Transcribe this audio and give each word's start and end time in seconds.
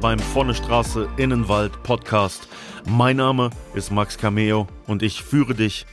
beim 0.00 0.18
Vorne 0.18 0.54
Straße 0.54 1.08
Innenwald 1.16 1.82
Podcast. 1.82 2.48
Mein 2.86 3.16
Name 3.16 3.50
ist 3.74 3.90
Max 3.90 4.18
Cameo 4.18 4.66
und 4.86 5.02
ich 5.02 5.22
führe 5.22 5.54
dich 5.54 5.86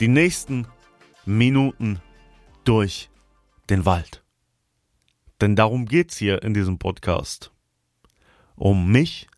die 0.00 0.08
nächsten 0.08 0.66
Minuten 1.24 2.00
durch 2.64 3.10
den 3.70 3.84
Wald. 3.84 4.24
Denn 5.40 5.56
darum 5.56 5.86
geht's 5.86 6.16
hier 6.16 6.42
in 6.42 6.54
diesem 6.54 6.78
Podcast. 6.78 7.52
Um 8.56 8.90
mich, 8.90 9.28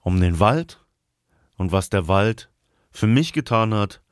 um 0.00 0.20
den 0.20 0.40
Wald 0.40 0.84
und 1.56 1.72
was 1.72 1.90
der 1.90 2.08
Wald 2.08 2.50
für 2.90 3.06
mich 3.06 3.32
getan 3.32 3.74
hat 3.74 4.02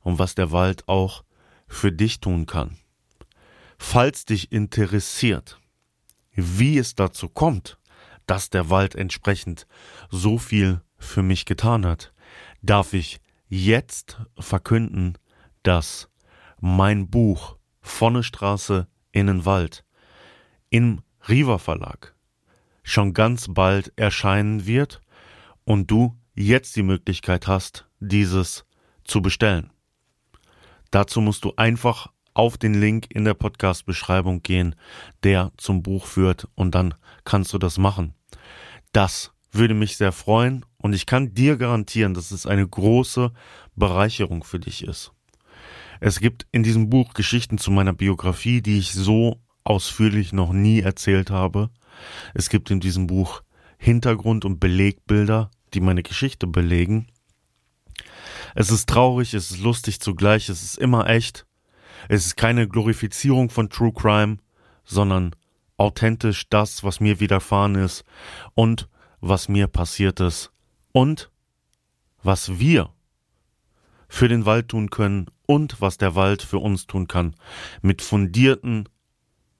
und 0.00 0.18
was 0.18 0.34
der 0.34 0.52
Wald 0.52 0.88
auch 0.88 1.24
für 1.66 1.92
dich 1.92 2.20
tun 2.20 2.46
kann. 2.46 2.78
Falls 3.78 4.24
dich 4.24 4.52
interessiert, 4.52 5.60
wie 6.32 6.78
es 6.78 6.94
dazu 6.94 7.28
kommt, 7.28 7.78
dass 8.26 8.50
der 8.50 8.70
Wald 8.70 8.94
entsprechend 8.94 9.66
so 10.10 10.38
viel 10.38 10.80
für 10.96 11.22
mich 11.22 11.44
getan 11.44 11.84
hat, 11.86 12.12
darf 12.62 12.94
ich 12.94 13.20
jetzt 13.48 14.18
verkünden, 14.38 15.18
dass 15.62 16.08
mein 16.60 17.08
Buch 17.10 17.56
Vonne 17.80 18.22
Straße 18.22 18.88
in 19.12 19.26
den 19.26 19.44
Wald 19.44 19.84
im 20.70 21.02
Riva 21.28 21.58
Verlag 21.58 22.14
schon 22.82 23.14
ganz 23.14 23.46
bald 23.48 23.92
erscheinen 23.96 24.66
wird 24.66 25.00
und 25.64 25.90
du 25.90 26.18
jetzt 26.34 26.76
die 26.76 26.82
Möglichkeit 26.82 27.46
hast, 27.46 27.88
dieses 28.00 28.64
zu 29.04 29.22
bestellen. 29.22 29.70
Dazu 30.90 31.20
musst 31.20 31.44
du 31.44 31.54
einfach 31.56 32.12
auf 32.34 32.58
den 32.58 32.74
Link 32.74 33.06
in 33.10 33.24
der 33.24 33.34
Podcast-Beschreibung 33.34 34.42
gehen, 34.42 34.74
der 35.22 35.52
zum 35.56 35.82
Buch 35.82 36.06
führt 36.06 36.48
und 36.54 36.74
dann 36.74 36.94
kannst 37.24 37.52
du 37.52 37.58
das 37.58 37.78
machen. 37.78 38.14
Das 38.92 39.32
würde 39.52 39.74
mich 39.74 39.96
sehr 39.96 40.12
freuen 40.12 40.66
und 40.78 40.92
ich 40.92 41.06
kann 41.06 41.32
dir 41.32 41.56
garantieren, 41.56 42.12
dass 42.14 42.32
es 42.32 42.46
eine 42.46 42.66
große 42.66 43.32
Bereicherung 43.76 44.44
für 44.44 44.58
dich 44.58 44.82
ist. 44.84 45.12
Es 46.00 46.20
gibt 46.20 46.46
in 46.50 46.62
diesem 46.62 46.90
Buch 46.90 47.14
Geschichten 47.14 47.56
zu 47.56 47.70
meiner 47.70 47.92
Biografie, 47.92 48.60
die 48.60 48.78
ich 48.78 48.92
so 48.92 49.40
ausführlich 49.62 50.32
noch 50.32 50.52
nie 50.52 50.80
erzählt 50.80 51.30
habe. 51.30 51.70
Es 52.34 52.50
gibt 52.50 52.70
in 52.70 52.80
diesem 52.80 53.06
Buch 53.06 53.42
Hintergrund- 53.78 54.44
und 54.44 54.60
Belegbilder, 54.60 55.50
die 55.72 55.80
meine 55.80 56.02
Geschichte 56.02 56.46
belegen. 56.46 57.06
Es 58.54 58.70
ist 58.70 58.88
traurig, 58.88 59.34
es 59.34 59.50
ist 59.50 59.60
lustig 59.60 60.00
zugleich, 60.00 60.48
es 60.48 60.62
ist 60.62 60.78
immer 60.78 61.08
echt. 61.08 61.46
Es 62.08 62.26
ist 62.26 62.36
keine 62.36 62.68
Glorifizierung 62.68 63.50
von 63.50 63.70
True 63.70 63.92
Crime, 63.92 64.38
sondern 64.84 65.34
authentisch 65.76 66.48
das, 66.48 66.84
was 66.84 67.00
mir 67.00 67.20
widerfahren 67.20 67.74
ist 67.74 68.04
und 68.54 68.88
was 69.20 69.48
mir 69.48 69.66
passiert 69.66 70.20
ist 70.20 70.50
und 70.92 71.30
was 72.22 72.58
wir 72.58 72.90
für 74.08 74.28
den 74.28 74.46
Wald 74.46 74.68
tun 74.68 74.90
können 74.90 75.26
und 75.46 75.80
was 75.80 75.98
der 75.98 76.14
Wald 76.14 76.42
für 76.42 76.58
uns 76.58 76.86
tun 76.86 77.08
kann, 77.08 77.34
mit 77.82 78.02
fundierten 78.02 78.88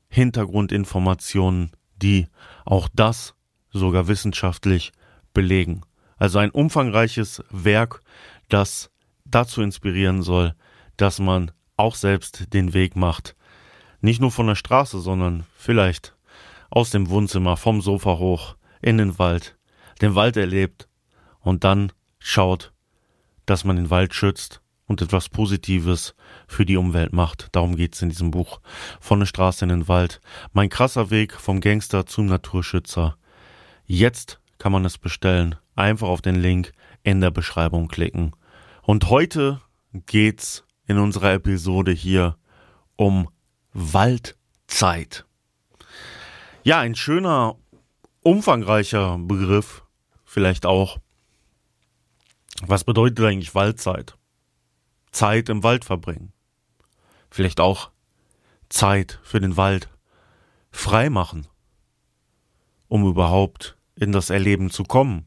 Hintergrundinformationen, 0.09 1.73
die 1.97 2.29
auch 2.65 2.89
das 2.95 3.35
sogar 3.71 4.07
wissenschaftlich 4.07 4.93
belegen. 5.33 5.83
Also 6.17 6.39
ein 6.39 6.51
umfangreiches 6.51 7.43
Werk, 7.51 8.01
das 8.49 8.91
dazu 9.25 9.63
inspirieren 9.63 10.23
soll, 10.23 10.55
dass 10.97 11.19
man 11.19 11.51
auch 11.77 11.95
selbst 11.95 12.53
den 12.53 12.75
Weg 12.75 12.97
macht. 12.97 13.37
Nicht 14.01 14.21
nur 14.21 14.31
von 14.31 14.47
der 14.47 14.55
Straße, 14.55 15.01
sondern 15.01 15.45
vielleicht 15.57 16.15
aus 16.71 16.91
dem 16.91 17.09
Wohnzimmer, 17.09 17.57
vom 17.57 17.81
Sofa 17.81 18.19
hoch, 18.19 18.57
in 18.83 18.99
den 18.99 19.19
Wald, 19.19 19.57
den 20.03 20.15
Wald 20.15 20.37
erlebt 20.37 20.89
und 21.41 21.65
dann 21.65 21.93
schaut, 22.19 22.73
dass 23.47 23.65
man 23.65 23.77
den 23.77 23.91
Wald 23.91 24.15
schützt 24.15 24.61
und 24.87 25.01
etwas 25.01 25.29
Positives 25.29 26.15
für 26.47 26.67
die 26.67 26.77
Umwelt 26.77 27.12
macht. 27.12 27.49
Darum 27.53 27.77
geht's 27.77 28.03
in 28.03 28.11
diesem 28.11 28.31
Buch. 28.31 28.61
Von 29.01 29.21
der 29.21 29.27
Straße 29.27 29.65
in 29.65 29.71
den 29.71 29.89
Wald. 29.89 30.21
Mein 30.53 30.69
krasser 30.69 31.11
Weg 31.11 31.35
vom 31.35 31.61
Gangster 31.61 32.06
zum 32.06 32.27
Naturschützer. 32.27 33.17
Jetzt 33.87 34.41
kann 34.59 34.73
man 34.73 34.85
es 34.85 34.99
bestellen. 34.99 35.56
Einfach 35.77 36.09
auf 36.09 36.23
den 36.23 36.37
Link 36.37 36.73
in 37.03 37.21
der 37.21 37.31
Beschreibung 37.31 37.89
klicken. 37.89 38.33
Und 38.83 39.09
heute 39.11 39.61
geht's 40.06 40.64
in 40.87 40.99
unserer 40.99 41.33
Episode 41.34 41.93
hier 41.93 42.37
um 42.97 43.28
Waldzeit. 43.72 45.25
Ja, 46.62 46.81
ein 46.81 46.95
schöner, 46.95 47.56
umfangreicher 48.22 49.19
Begriff, 49.19 49.84
vielleicht 50.25 50.67
auch. 50.67 50.99
Was 52.62 52.84
bedeutet 52.84 53.21
eigentlich 53.21 53.55
Waldzeit? 53.55 54.17
Zeit 55.11 55.49
im 55.49 55.62
Wald 55.62 55.84
verbringen. 55.84 56.33
Vielleicht 57.31 57.61
auch 57.61 57.91
Zeit 58.69 59.21
für 59.23 59.41
den 59.41 59.56
Wald 59.56 59.89
frei 60.71 61.11
machen, 61.11 61.47
um 62.89 63.06
überhaupt 63.06 63.77
in 63.97 64.12
das 64.12 64.31
Erleben 64.31 64.71
zu 64.71 64.84
kommen, 64.84 65.27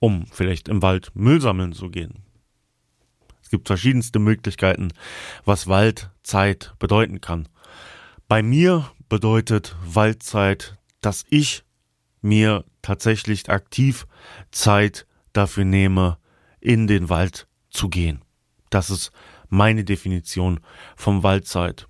um 0.00 0.26
vielleicht 0.26 0.68
im 0.68 0.82
Wald 0.82 1.10
Müll 1.14 1.40
sammeln 1.40 1.72
zu 1.72 1.90
gehen. 1.90 2.24
Es 3.52 3.58
gibt 3.58 3.68
verschiedenste 3.68 4.18
Möglichkeiten, 4.18 4.94
was 5.44 5.66
Waldzeit 5.66 6.72
bedeuten 6.78 7.20
kann. 7.20 7.50
Bei 8.26 8.42
mir 8.42 8.90
bedeutet 9.10 9.76
Waldzeit, 9.84 10.78
dass 11.02 11.26
ich 11.28 11.62
mir 12.22 12.64
tatsächlich 12.80 13.50
aktiv 13.50 14.06
Zeit 14.52 15.06
dafür 15.34 15.66
nehme, 15.66 16.16
in 16.60 16.86
den 16.86 17.10
Wald 17.10 17.46
zu 17.68 17.90
gehen. 17.90 18.24
Das 18.70 18.88
ist 18.88 19.12
meine 19.50 19.84
Definition 19.84 20.60
vom 20.96 21.22
Waldzeit. 21.22 21.88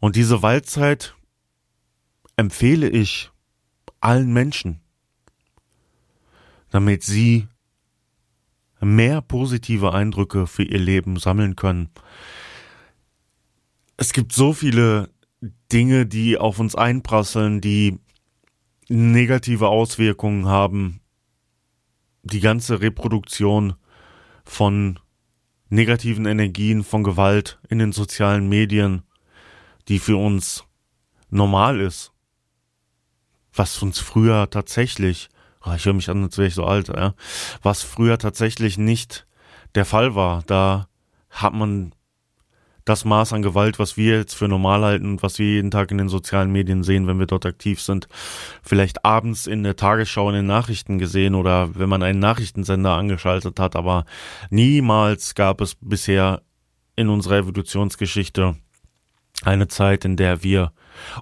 Und 0.00 0.16
diese 0.16 0.42
Waldzeit 0.42 1.14
empfehle 2.34 2.88
ich 2.88 3.30
allen 4.00 4.32
Menschen, 4.32 4.80
damit 6.70 7.04
sie 7.04 7.46
mehr 8.82 9.22
positive 9.22 9.92
Eindrücke 9.92 10.46
für 10.46 10.64
ihr 10.64 10.78
Leben 10.78 11.16
sammeln 11.16 11.56
können. 11.56 11.90
Es 13.96 14.12
gibt 14.12 14.32
so 14.32 14.52
viele 14.52 15.10
Dinge, 15.72 16.06
die 16.06 16.36
auf 16.36 16.58
uns 16.58 16.74
einprasseln, 16.74 17.60
die 17.60 17.98
negative 18.88 19.68
Auswirkungen 19.68 20.46
haben. 20.46 21.00
Die 22.24 22.40
ganze 22.40 22.80
Reproduktion 22.80 23.74
von 24.44 24.98
negativen 25.68 26.26
Energien 26.26 26.84
von 26.84 27.02
Gewalt 27.02 27.58
in 27.68 27.78
den 27.78 27.92
sozialen 27.92 28.48
Medien, 28.48 29.02
die 29.88 29.98
für 29.98 30.16
uns 30.16 30.64
normal 31.30 31.80
ist. 31.80 32.12
Was 33.54 33.82
uns 33.82 33.98
früher 33.98 34.50
tatsächlich, 34.50 35.28
oh, 35.64 35.72
ich 35.74 35.84
höre 35.84 35.92
mich 35.92 36.10
an, 36.10 36.24
als 36.24 36.38
wäre 36.38 36.48
ich 36.48 36.54
so 36.54 36.64
alt, 36.64 36.88
ja, 36.88 37.14
was 37.62 37.82
früher 37.82 38.18
tatsächlich 38.18 38.78
nicht 38.78 39.26
der 39.74 39.84
Fall 39.84 40.14
war. 40.14 40.42
Da 40.46 40.88
hat 41.30 41.54
man 41.54 41.94
das 42.84 43.04
Maß 43.04 43.32
an 43.32 43.42
Gewalt, 43.42 43.78
was 43.78 43.96
wir 43.96 44.18
jetzt 44.18 44.34
für 44.34 44.48
normal 44.48 44.82
halten 44.82 45.06
und 45.06 45.22
was 45.22 45.38
wir 45.38 45.46
jeden 45.46 45.70
Tag 45.70 45.90
in 45.90 45.98
den 45.98 46.08
sozialen 46.08 46.50
Medien 46.50 46.82
sehen, 46.82 47.06
wenn 47.06 47.18
wir 47.18 47.26
dort 47.26 47.46
aktiv 47.46 47.80
sind, 47.80 48.08
vielleicht 48.62 49.04
abends 49.04 49.46
in 49.46 49.62
der 49.62 49.76
Tagesschau 49.76 50.28
in 50.28 50.34
den 50.34 50.46
Nachrichten 50.46 50.98
gesehen 50.98 51.34
oder 51.34 51.76
wenn 51.76 51.88
man 51.88 52.02
einen 52.02 52.18
Nachrichtensender 52.18 52.92
angeschaltet 52.92 53.60
hat, 53.60 53.76
aber 53.76 54.04
niemals 54.50 55.34
gab 55.34 55.60
es 55.60 55.76
bisher 55.80 56.42
in 56.96 57.08
unserer 57.08 57.38
Evolutionsgeschichte 57.38 58.56
eine 59.44 59.68
Zeit, 59.68 60.04
in 60.04 60.16
der 60.16 60.42
wir, 60.42 60.72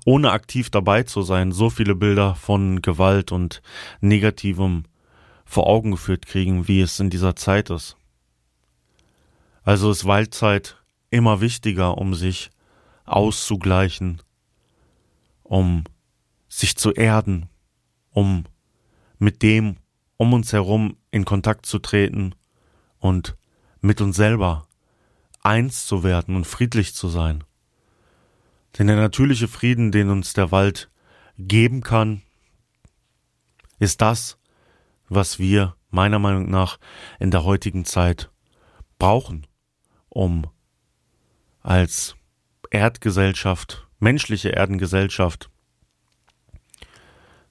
ohne 0.05 0.33
aktiv 0.33 0.71
dabei 0.71 1.03
zu 1.03 1.23
sein, 1.23 1.53
so 1.53 1.71
viele 1.71 1.95
Bilder 1.95 2.35
von 2.35 2.83
Gewalt 2.83 3.33
und 3.33 3.63
Negativem 4.01 4.85
vor 5.45 5.67
Augen 5.67 5.93
geführt 5.93 6.27
kriegen, 6.27 6.69
wie 6.69 6.81
es 6.81 7.01
in 7.01 7.11
dieser 7.11 7.37
Zeit 7.37 7.71
ist. 7.71 7.97
Also 9.63 9.91
ist 9.91 10.05
Waldzeit 10.05 10.77
immer 11.11 11.41
wichtiger, 11.41 11.99
um 11.99 12.15
sich 12.15 12.51
auszugleichen, 13.05 14.23
um 15.43 15.85
sich 16.49 16.77
zu 16.77 16.93
erden, 16.93 17.49
um 18.11 18.45
mit 19.19 19.43
dem 19.43 19.77
um 20.17 20.35
uns 20.35 20.53
herum 20.53 20.99
in 21.11 21.25
Kontakt 21.25 21.65
zu 21.65 21.79
treten 21.79 22.35
und 22.99 23.37
mit 23.81 24.03
uns 24.03 24.17
selber 24.17 24.67
eins 25.43 25.87
zu 25.87 26.05
werden 26.05 26.37
und 26.37 26.47
friedlich 26.47 26.95
zu 26.95 27.09
sein. 27.09 27.43
Denn 28.79 28.87
der 28.87 28.97
natürliche 28.97 29.49
Frieden, 29.49 29.93
den 29.93 30.11
uns 30.11 30.33
der 30.33 30.53
Wald 30.53 30.91
geben 31.39 31.83
kann, 31.83 32.23
ist 33.79 34.01
das, 34.01 34.39
was 35.09 35.39
wir 35.39 35.75
meiner 35.91 36.19
Meinung 36.19 36.51
nach 36.51 36.79
in 37.19 37.31
der 37.31 37.45
heutigen 37.45 37.85
Zeit 37.85 38.31
brauchen, 38.99 39.47
um 40.09 40.47
als 41.63 42.17
Erdgesellschaft, 42.71 43.89
menschliche 43.99 44.55
Erdengesellschaft, 44.55 45.51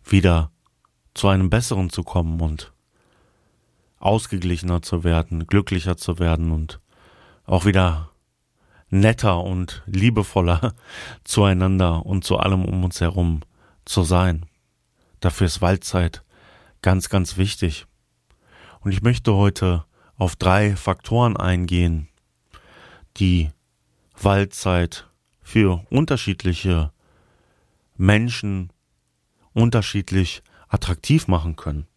wieder 0.03 0.51
zu 1.13 1.27
einem 1.27 1.49
besseren 1.49 1.89
zu 1.89 2.03
kommen 2.03 2.39
und 2.39 2.71
ausgeglichener 3.99 4.81
zu 4.81 5.03
werden, 5.03 5.45
glücklicher 5.47 5.97
zu 5.97 6.19
werden 6.19 6.51
und 6.51 6.79
auch 7.45 7.65
wieder 7.65 8.08
netter 8.89 9.43
und 9.43 9.83
liebevoller 9.85 10.73
zueinander 11.23 12.05
und 12.05 12.23
zu 12.23 12.37
allem 12.37 12.65
um 12.65 12.83
uns 12.83 13.01
herum 13.01 13.41
zu 13.85 14.03
sein. 14.03 14.45
Dafür 15.19 15.47
ist 15.47 15.61
Waldzeit 15.61 16.23
ganz, 16.81 17.09
ganz 17.09 17.37
wichtig. 17.37 17.85
Und 18.81 18.91
ich 18.91 19.01
möchte 19.01 19.35
heute 19.35 19.85
auf 20.15 20.35
drei 20.35 20.75
Faktoren 20.75 21.37
eingehen, 21.37 22.07
die 23.17 23.51
Waldzeit 24.21 25.07
für 25.41 25.85
unterschiedliche 25.89 26.91
Menschen 27.97 28.71
unterschiedlich 29.53 30.43
attraktiv 30.67 31.27
machen 31.27 31.55
können. 31.55 31.87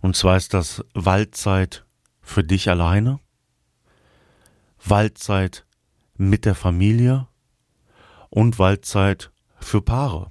Und 0.00 0.16
zwar 0.16 0.36
ist 0.36 0.52
das 0.52 0.84
Waldzeit 0.94 1.84
für 2.20 2.42
dich 2.42 2.68
alleine, 2.68 3.20
Waldzeit 4.84 5.64
mit 6.28 6.44
der 6.44 6.54
Familie 6.54 7.26
und 8.30 8.58
Waldzeit 8.58 9.30
für 9.58 9.82
Paare. 9.82 10.30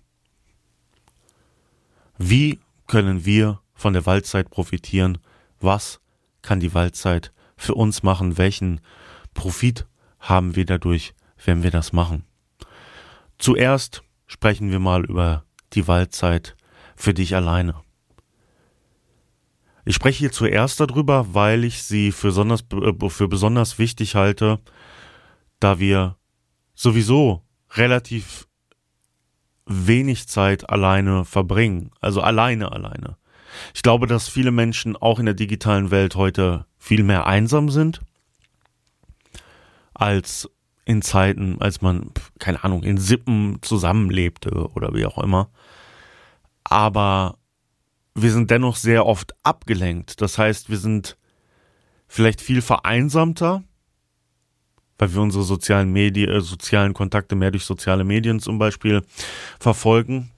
Wie 2.17 2.59
können 2.87 3.25
wir 3.25 3.59
von 3.73 3.93
der 3.93 4.05
Waldzeit 4.05 4.49
profitieren? 4.49 5.17
Was 5.59 5.99
kann 6.41 6.59
die 6.59 6.73
Waldzeit 6.73 7.33
für 7.57 7.75
uns 7.75 8.03
machen? 8.03 8.37
Welchen 8.37 8.81
Profit 9.33 9.85
haben 10.19 10.55
wir 10.55 10.65
dadurch, 10.65 11.13
wenn 11.43 11.63
wir 11.63 11.71
das 11.71 11.93
machen? 11.93 12.23
Zuerst 13.37 14.03
sprechen 14.27 14.71
wir 14.71 14.79
mal 14.79 15.03
über 15.05 15.43
die 15.73 15.87
Waldzeit 15.87 16.55
für 16.95 17.13
dich 17.13 17.35
alleine. 17.35 17.75
Ich 19.83 19.95
spreche 19.95 20.19
hier 20.19 20.31
zuerst 20.31 20.79
darüber, 20.79 21.33
weil 21.33 21.63
ich 21.63 21.83
sie 21.83 22.11
für 22.11 22.27
besonders, 22.27 22.63
äh, 22.71 23.09
für 23.09 23.27
besonders 23.27 23.79
wichtig 23.79 24.15
halte, 24.15 24.59
da 25.61 25.79
wir 25.79 26.17
sowieso 26.75 27.43
relativ 27.71 28.47
wenig 29.65 30.27
Zeit 30.27 30.69
alleine 30.69 31.23
verbringen, 31.23 31.91
also 32.01 32.19
alleine 32.19 32.73
alleine. 32.73 33.15
Ich 33.73 33.83
glaube, 33.83 34.07
dass 34.07 34.27
viele 34.27 34.51
Menschen 34.51 34.97
auch 34.97 35.19
in 35.19 35.25
der 35.25 35.35
digitalen 35.35 35.91
Welt 35.91 36.15
heute 36.15 36.65
viel 36.77 37.03
mehr 37.03 37.27
einsam 37.27 37.69
sind 37.69 38.01
als 39.93 40.49
in 40.83 41.01
Zeiten, 41.01 41.61
als 41.61 41.81
man, 41.81 42.11
keine 42.39 42.63
Ahnung, 42.63 42.83
in 42.83 42.97
Sippen 42.97 43.59
zusammenlebte 43.61 44.69
oder 44.73 44.93
wie 44.93 45.05
auch 45.05 45.19
immer. 45.19 45.51
Aber 46.63 47.37
wir 48.15 48.31
sind 48.31 48.49
dennoch 48.49 48.75
sehr 48.75 49.05
oft 49.05 49.33
abgelenkt. 49.43 50.21
Das 50.21 50.37
heißt, 50.37 50.69
wir 50.69 50.77
sind 50.77 51.17
vielleicht 52.07 52.41
viel 52.41 52.61
vereinsamter, 52.61 53.63
weil 55.01 55.15
wir 55.15 55.21
unsere 55.23 55.43
sozialen 55.43 55.91
Medien, 55.91 56.29
äh, 56.29 56.41
sozialen 56.41 56.93
Kontakte 56.93 57.35
mehr 57.35 57.49
durch 57.49 57.65
soziale 57.65 58.03
Medien 58.03 58.39
zum 58.39 58.59
Beispiel 58.59 59.01
verfolgen. 59.59 60.29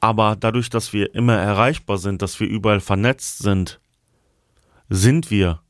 Aber 0.00 0.34
dadurch, 0.34 0.70
dass 0.70 0.92
wir 0.92 1.14
immer 1.14 1.36
erreichbar 1.36 1.98
sind, 1.98 2.20
dass 2.20 2.40
wir 2.40 2.48
überall 2.48 2.80
vernetzt 2.80 3.38
sind, 3.38 3.80
sind 4.88 5.30
wir 5.30 5.60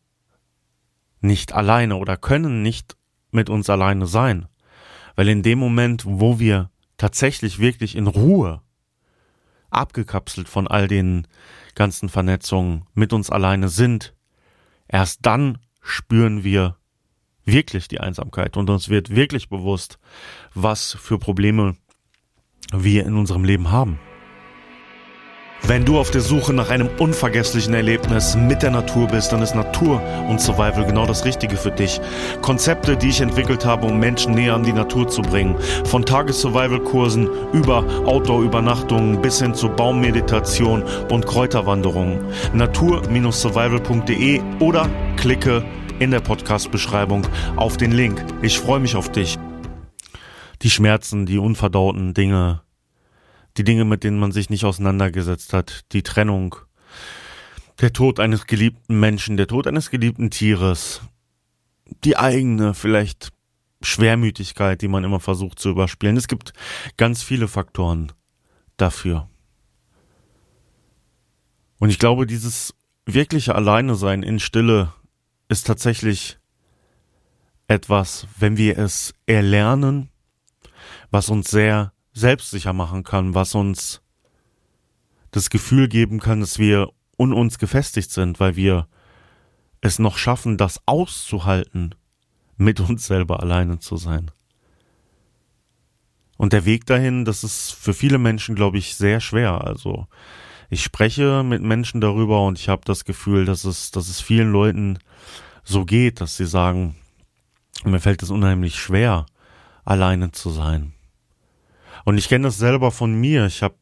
nicht 1.20 1.52
alleine 1.52 1.96
oder 1.96 2.16
können 2.16 2.62
nicht 2.62 2.96
mit 3.32 3.50
uns 3.50 3.68
alleine 3.68 4.06
sein. 4.06 4.48
Weil 5.14 5.28
in 5.28 5.42
dem 5.42 5.58
Moment, 5.58 6.04
wo 6.06 6.38
wir 6.38 6.70
tatsächlich 6.96 7.58
wirklich 7.58 7.96
in 7.96 8.06
Ruhe 8.06 8.62
abgekapselt 9.68 10.48
von 10.48 10.66
all 10.66 10.88
den 10.88 11.26
ganzen 11.74 12.08
Vernetzungen 12.08 12.86
mit 12.94 13.12
uns 13.12 13.28
alleine 13.28 13.68
sind, 13.68 14.14
erst 14.88 15.26
dann 15.26 15.58
spüren 15.82 16.44
wir 16.44 16.78
wirklich 17.44 17.88
die 17.88 18.00
Einsamkeit 18.00 18.56
und 18.56 18.70
uns 18.70 18.88
wird 18.88 19.14
wirklich 19.14 19.48
bewusst, 19.48 19.98
was 20.54 20.96
für 21.00 21.18
Probleme 21.18 21.76
wir 22.72 23.06
in 23.06 23.16
unserem 23.16 23.44
Leben 23.44 23.70
haben. 23.70 23.98
Wenn 25.64 25.84
du 25.84 26.00
auf 26.00 26.10
der 26.10 26.22
Suche 26.22 26.52
nach 26.52 26.70
einem 26.70 26.88
unvergesslichen 26.98 27.72
Erlebnis 27.72 28.34
mit 28.34 28.64
der 28.64 28.72
Natur 28.72 29.06
bist, 29.06 29.32
dann 29.32 29.42
ist 29.42 29.54
Natur 29.54 30.02
und 30.28 30.40
Survival 30.40 30.84
genau 30.84 31.06
das 31.06 31.24
Richtige 31.24 31.56
für 31.56 31.70
dich. 31.70 32.00
Konzepte, 32.40 32.96
die 32.96 33.10
ich 33.10 33.20
entwickelt 33.20 33.64
habe, 33.64 33.86
um 33.86 34.00
Menschen 34.00 34.34
näher 34.34 34.54
an 34.54 34.64
die 34.64 34.72
Natur 34.72 35.06
zu 35.06 35.22
bringen. 35.22 35.54
Von 35.84 36.04
Tages-Survival-Kursen 36.04 37.30
über 37.52 37.84
Outdoor-Übernachtungen 38.06 39.22
bis 39.22 39.40
hin 39.40 39.54
zu 39.54 39.68
Baummeditation 39.68 40.82
und 41.10 41.26
Kräuterwanderungen. 41.26 42.18
Natur-survival.de 42.52 44.40
oder 44.58 44.90
klicke 45.16 45.62
in 46.02 46.10
der 46.10 46.18
Podcast-Beschreibung 46.18 47.24
auf 47.54 47.76
den 47.76 47.92
Link. 47.92 48.24
Ich 48.42 48.58
freue 48.58 48.80
mich 48.80 48.96
auf 48.96 49.12
dich. 49.12 49.38
Die 50.62 50.70
Schmerzen, 50.70 51.26
die 51.26 51.38
unverdauten 51.38 52.12
Dinge, 52.12 52.62
die 53.56 53.62
Dinge, 53.62 53.84
mit 53.84 54.02
denen 54.02 54.18
man 54.18 54.32
sich 54.32 54.50
nicht 54.50 54.64
auseinandergesetzt 54.64 55.52
hat, 55.52 55.82
die 55.92 56.02
Trennung, 56.02 56.56
der 57.80 57.92
Tod 57.92 58.18
eines 58.18 58.48
geliebten 58.48 58.98
Menschen, 58.98 59.36
der 59.36 59.46
Tod 59.46 59.68
eines 59.68 59.90
geliebten 59.90 60.32
Tieres, 60.32 61.02
die 62.02 62.16
eigene 62.16 62.74
vielleicht 62.74 63.28
Schwermütigkeit, 63.80 64.82
die 64.82 64.88
man 64.88 65.04
immer 65.04 65.20
versucht 65.20 65.60
zu 65.60 65.70
überspielen. 65.70 66.16
Es 66.16 66.26
gibt 66.26 66.52
ganz 66.96 67.22
viele 67.22 67.46
Faktoren 67.46 68.10
dafür. 68.76 69.28
Und 71.78 71.90
ich 71.90 72.00
glaube, 72.00 72.26
dieses 72.26 72.74
wirkliche 73.06 73.54
Alleine 73.54 73.94
sein 73.94 74.24
in 74.24 74.40
Stille 74.40 74.92
ist 75.52 75.66
tatsächlich 75.66 76.38
etwas, 77.68 78.26
wenn 78.38 78.56
wir 78.56 78.78
es 78.78 79.14
erlernen, 79.26 80.08
was 81.10 81.28
uns 81.28 81.50
sehr 81.50 81.92
selbstsicher 82.12 82.72
machen 82.72 83.04
kann, 83.04 83.34
was 83.34 83.54
uns 83.54 84.02
das 85.30 85.50
Gefühl 85.50 85.88
geben 85.88 86.20
kann, 86.20 86.40
dass 86.40 86.58
wir 86.58 86.88
un 87.18 87.32
uns 87.32 87.58
gefestigt 87.58 88.10
sind, 88.10 88.40
weil 88.40 88.56
wir 88.56 88.88
es 89.80 89.98
noch 89.98 90.16
schaffen, 90.16 90.56
das 90.56 90.80
auszuhalten, 90.86 91.94
mit 92.56 92.80
uns 92.80 93.06
selber 93.06 93.40
alleine 93.40 93.78
zu 93.78 93.96
sein. 93.96 94.30
Und 96.36 96.52
der 96.52 96.64
Weg 96.64 96.86
dahin, 96.86 97.24
das 97.24 97.44
ist 97.44 97.72
für 97.72 97.94
viele 97.94 98.18
Menschen, 98.18 98.54
glaube 98.54 98.78
ich, 98.78 98.96
sehr 98.96 99.20
schwer. 99.20 99.64
Also 99.64 100.06
ich 100.72 100.82
spreche 100.82 101.42
mit 101.42 101.60
Menschen 101.60 102.00
darüber 102.00 102.46
und 102.46 102.58
ich 102.58 102.70
habe 102.70 102.80
das 102.86 103.04
Gefühl, 103.04 103.44
dass 103.44 103.64
es, 103.64 103.90
dass 103.90 104.08
es 104.08 104.22
vielen 104.22 104.52
Leuten 104.52 104.98
so 105.64 105.84
geht, 105.84 106.22
dass 106.22 106.38
sie 106.38 106.46
sagen, 106.46 106.96
mir 107.84 108.00
fällt 108.00 108.22
es 108.22 108.30
unheimlich 108.30 108.76
schwer, 108.76 109.26
alleine 109.84 110.32
zu 110.32 110.48
sein. 110.48 110.94
Und 112.06 112.16
ich 112.16 112.26
kenne 112.26 112.44
das 112.44 112.56
selber 112.56 112.90
von 112.90 113.12
mir. 113.12 113.44
Ich 113.44 113.62
habe 113.62 113.76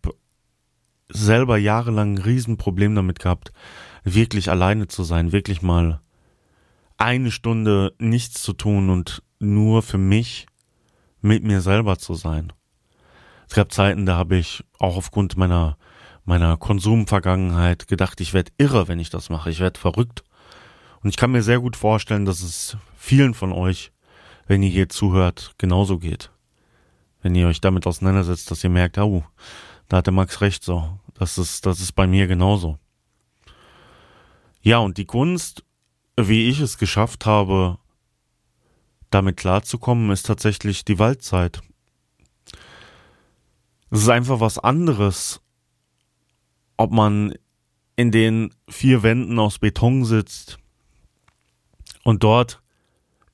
selber 1.08 1.58
jahrelang 1.58 2.14
ein 2.14 2.18
Riesenproblem 2.18 2.96
damit 2.96 3.20
gehabt, 3.20 3.52
wirklich 4.02 4.50
alleine 4.50 4.88
zu 4.88 5.04
sein, 5.04 5.30
wirklich 5.30 5.62
mal 5.62 6.00
eine 6.96 7.30
Stunde 7.30 7.94
nichts 8.00 8.42
zu 8.42 8.52
tun 8.52 8.90
und 8.90 9.22
nur 9.38 9.82
für 9.82 9.98
mich 9.98 10.46
mit 11.20 11.44
mir 11.44 11.60
selber 11.60 11.98
zu 11.98 12.14
sein. 12.14 12.52
Es 13.48 13.54
gab 13.54 13.70
Zeiten, 13.70 14.06
da 14.06 14.16
habe 14.16 14.38
ich 14.38 14.64
auch 14.80 14.96
aufgrund 14.96 15.36
meiner 15.36 15.76
meiner 16.24 16.56
Konsumvergangenheit 16.56 17.88
gedacht, 17.88 18.20
ich 18.20 18.34
werde 18.34 18.52
irre, 18.58 18.88
wenn 18.88 18.98
ich 18.98 19.10
das 19.10 19.30
mache. 19.30 19.50
Ich 19.50 19.60
werde 19.60 19.80
verrückt. 19.80 20.22
Und 21.02 21.10
ich 21.10 21.16
kann 21.16 21.32
mir 21.32 21.42
sehr 21.42 21.60
gut 21.60 21.76
vorstellen, 21.76 22.24
dass 22.24 22.42
es 22.42 22.76
vielen 22.96 23.34
von 23.34 23.52
euch, 23.52 23.92
wenn 24.46 24.62
ihr 24.62 24.70
hier 24.70 24.88
zuhört, 24.88 25.54
genauso 25.58 25.98
geht 25.98 26.30
wenn 27.22 27.34
ihr 27.34 27.46
euch 27.46 27.60
damit 27.60 27.86
auseinandersetzt, 27.86 28.50
dass 28.50 28.64
ihr 28.64 28.70
merkt, 28.70 28.98
oh, 28.98 29.24
da 29.88 29.98
hatte 29.98 30.10
Max 30.10 30.40
recht 30.40 30.64
so. 30.64 30.98
Das 31.14 31.38
ist, 31.38 31.66
das 31.66 31.80
ist 31.80 31.92
bei 31.92 32.06
mir 32.06 32.26
genauso. 32.26 32.78
Ja, 34.62 34.78
und 34.78 34.98
die 34.98 35.04
Kunst, 35.04 35.64
wie 36.16 36.48
ich 36.48 36.60
es 36.60 36.78
geschafft 36.78 37.26
habe, 37.26 37.78
damit 39.10 39.36
klarzukommen, 39.36 40.10
ist 40.10 40.26
tatsächlich 40.26 40.84
die 40.84 40.98
Waldzeit. 40.98 41.60
Es 43.90 44.02
ist 44.02 44.08
einfach 44.08 44.40
was 44.40 44.58
anderes, 44.58 45.40
ob 46.80 46.92
man 46.92 47.34
in 47.94 48.10
den 48.10 48.54
vier 48.66 49.02
Wänden 49.02 49.38
aus 49.38 49.58
Beton 49.58 50.06
sitzt 50.06 50.56
und 52.04 52.24
dort 52.24 52.62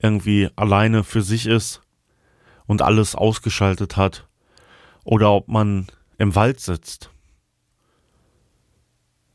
irgendwie 0.01 0.51
alleine 0.57 1.05
für 1.05 1.23
sich 1.23 1.47
ist 1.47 1.81
und 2.67 2.83
alles 2.83 3.15
ausgeschaltet 3.15 3.97
hat 3.97 4.27
oder 5.05 5.31
ob 5.33 5.47
man 5.47 5.87
im 6.19 6.35
Wald 6.35 6.59
sitzt. 6.59 7.11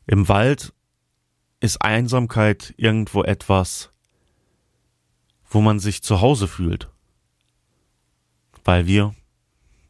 Im 0.06 0.28
Wald 0.28 0.74
ist 1.60 1.80
Einsamkeit 1.80 2.74
irgendwo 2.76 3.22
etwas, 3.22 3.94
wo 5.48 5.62
man 5.62 5.80
sich 5.80 6.02
zu 6.02 6.20
Hause 6.20 6.48
fühlt, 6.48 6.90
weil 8.62 8.86
wir 8.86 9.14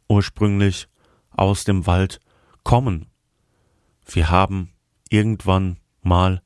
ursprünglich 0.06 0.86
aus 1.32 1.64
dem 1.64 1.86
Wald 1.86 2.20
kommen. 2.62 3.12
Wir 4.06 4.30
haben 4.30 4.73
irgendwann 5.09 5.78
mal 6.02 6.42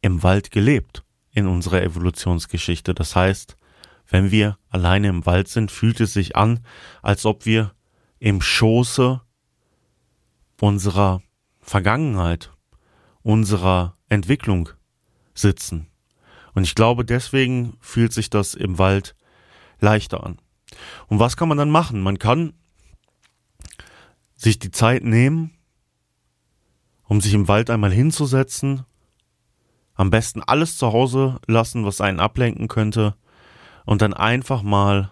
im 0.00 0.22
Wald 0.22 0.50
gelebt 0.50 1.04
in 1.32 1.46
unserer 1.46 1.82
Evolutionsgeschichte. 1.82 2.94
Das 2.94 3.16
heißt, 3.16 3.56
wenn 4.08 4.30
wir 4.30 4.58
alleine 4.68 5.08
im 5.08 5.26
Wald 5.26 5.48
sind, 5.48 5.70
fühlt 5.70 6.00
es 6.00 6.12
sich 6.12 6.36
an, 6.36 6.60
als 7.02 7.24
ob 7.26 7.46
wir 7.46 7.72
im 8.18 8.42
Schoße 8.42 9.20
unserer 10.60 11.22
Vergangenheit, 11.60 12.50
unserer 13.22 13.96
Entwicklung 14.08 14.70
sitzen. 15.34 15.86
Und 16.54 16.64
ich 16.64 16.74
glaube, 16.74 17.04
deswegen 17.04 17.76
fühlt 17.80 18.12
sich 18.12 18.28
das 18.30 18.54
im 18.54 18.78
Wald 18.78 19.14
leichter 19.78 20.24
an. 20.24 20.38
Und 21.06 21.18
was 21.18 21.36
kann 21.36 21.48
man 21.48 21.58
dann 21.58 21.70
machen? 21.70 22.02
Man 22.02 22.18
kann 22.18 22.52
sich 24.36 24.58
die 24.58 24.70
Zeit 24.70 25.04
nehmen, 25.04 25.56
um 27.10 27.20
sich 27.20 27.34
im 27.34 27.48
Wald 27.48 27.70
einmal 27.70 27.90
hinzusetzen, 27.90 28.84
am 29.96 30.10
besten 30.10 30.42
alles 30.44 30.78
zu 30.78 30.92
Hause 30.92 31.40
lassen, 31.48 31.84
was 31.84 32.00
einen 32.00 32.20
ablenken 32.20 32.68
könnte, 32.68 33.16
und 33.84 34.00
dann 34.00 34.14
einfach 34.14 34.62
mal 34.62 35.10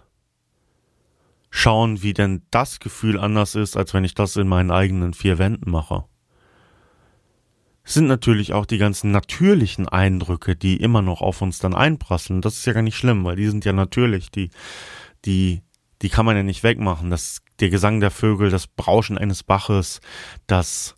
schauen, 1.49 2.01
wie 2.01 2.13
denn 2.13 2.41
das 2.51 2.79
Gefühl 2.79 3.19
anders 3.19 3.53
ist, 3.55 3.75
als 3.75 3.93
wenn 3.93 4.05
ich 4.05 4.13
das 4.13 4.37
in 4.37 4.47
meinen 4.47 4.71
eigenen 4.71 5.13
vier 5.13 5.39
Wänden 5.39 5.69
mache. 5.71 6.05
Es 7.83 7.95
sind 7.95 8.07
natürlich 8.07 8.53
auch 8.53 8.65
die 8.65 8.77
ganzen 8.77 9.11
natürlichen 9.11 9.89
Eindrücke, 9.89 10.55
die 10.55 10.77
immer 10.77 11.01
noch 11.01 11.19
auf 11.21 11.41
uns 11.41 11.59
dann 11.59 11.75
einprasseln. 11.75 12.39
Das 12.39 12.55
ist 12.55 12.65
ja 12.65 12.71
gar 12.71 12.81
nicht 12.81 12.95
schlimm, 12.95 13.25
weil 13.25 13.35
die 13.35 13.47
sind 13.47 13.65
ja 13.65 13.73
natürlich, 13.73 14.31
die, 14.31 14.51
die, 15.25 15.63
die 16.01 16.09
kann 16.09 16.25
man 16.25 16.37
ja 16.37 16.43
nicht 16.43 16.63
wegmachen. 16.63 17.09
Das, 17.09 17.41
der 17.59 17.69
Gesang 17.69 17.99
der 17.99 18.11
Vögel, 18.11 18.51
das 18.51 18.67
Brauschen 18.67 19.17
eines 19.17 19.43
Baches, 19.43 19.99
das 20.47 20.95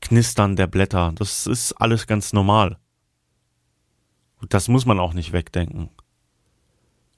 Knistern 0.00 0.56
der 0.56 0.66
Blätter, 0.66 1.12
das 1.14 1.46
ist 1.46 1.72
alles 1.74 2.06
ganz 2.06 2.32
normal. 2.32 2.78
Und 4.40 4.54
das 4.54 4.68
muss 4.68 4.86
man 4.86 5.00
auch 5.00 5.14
nicht 5.14 5.32
wegdenken. 5.32 5.90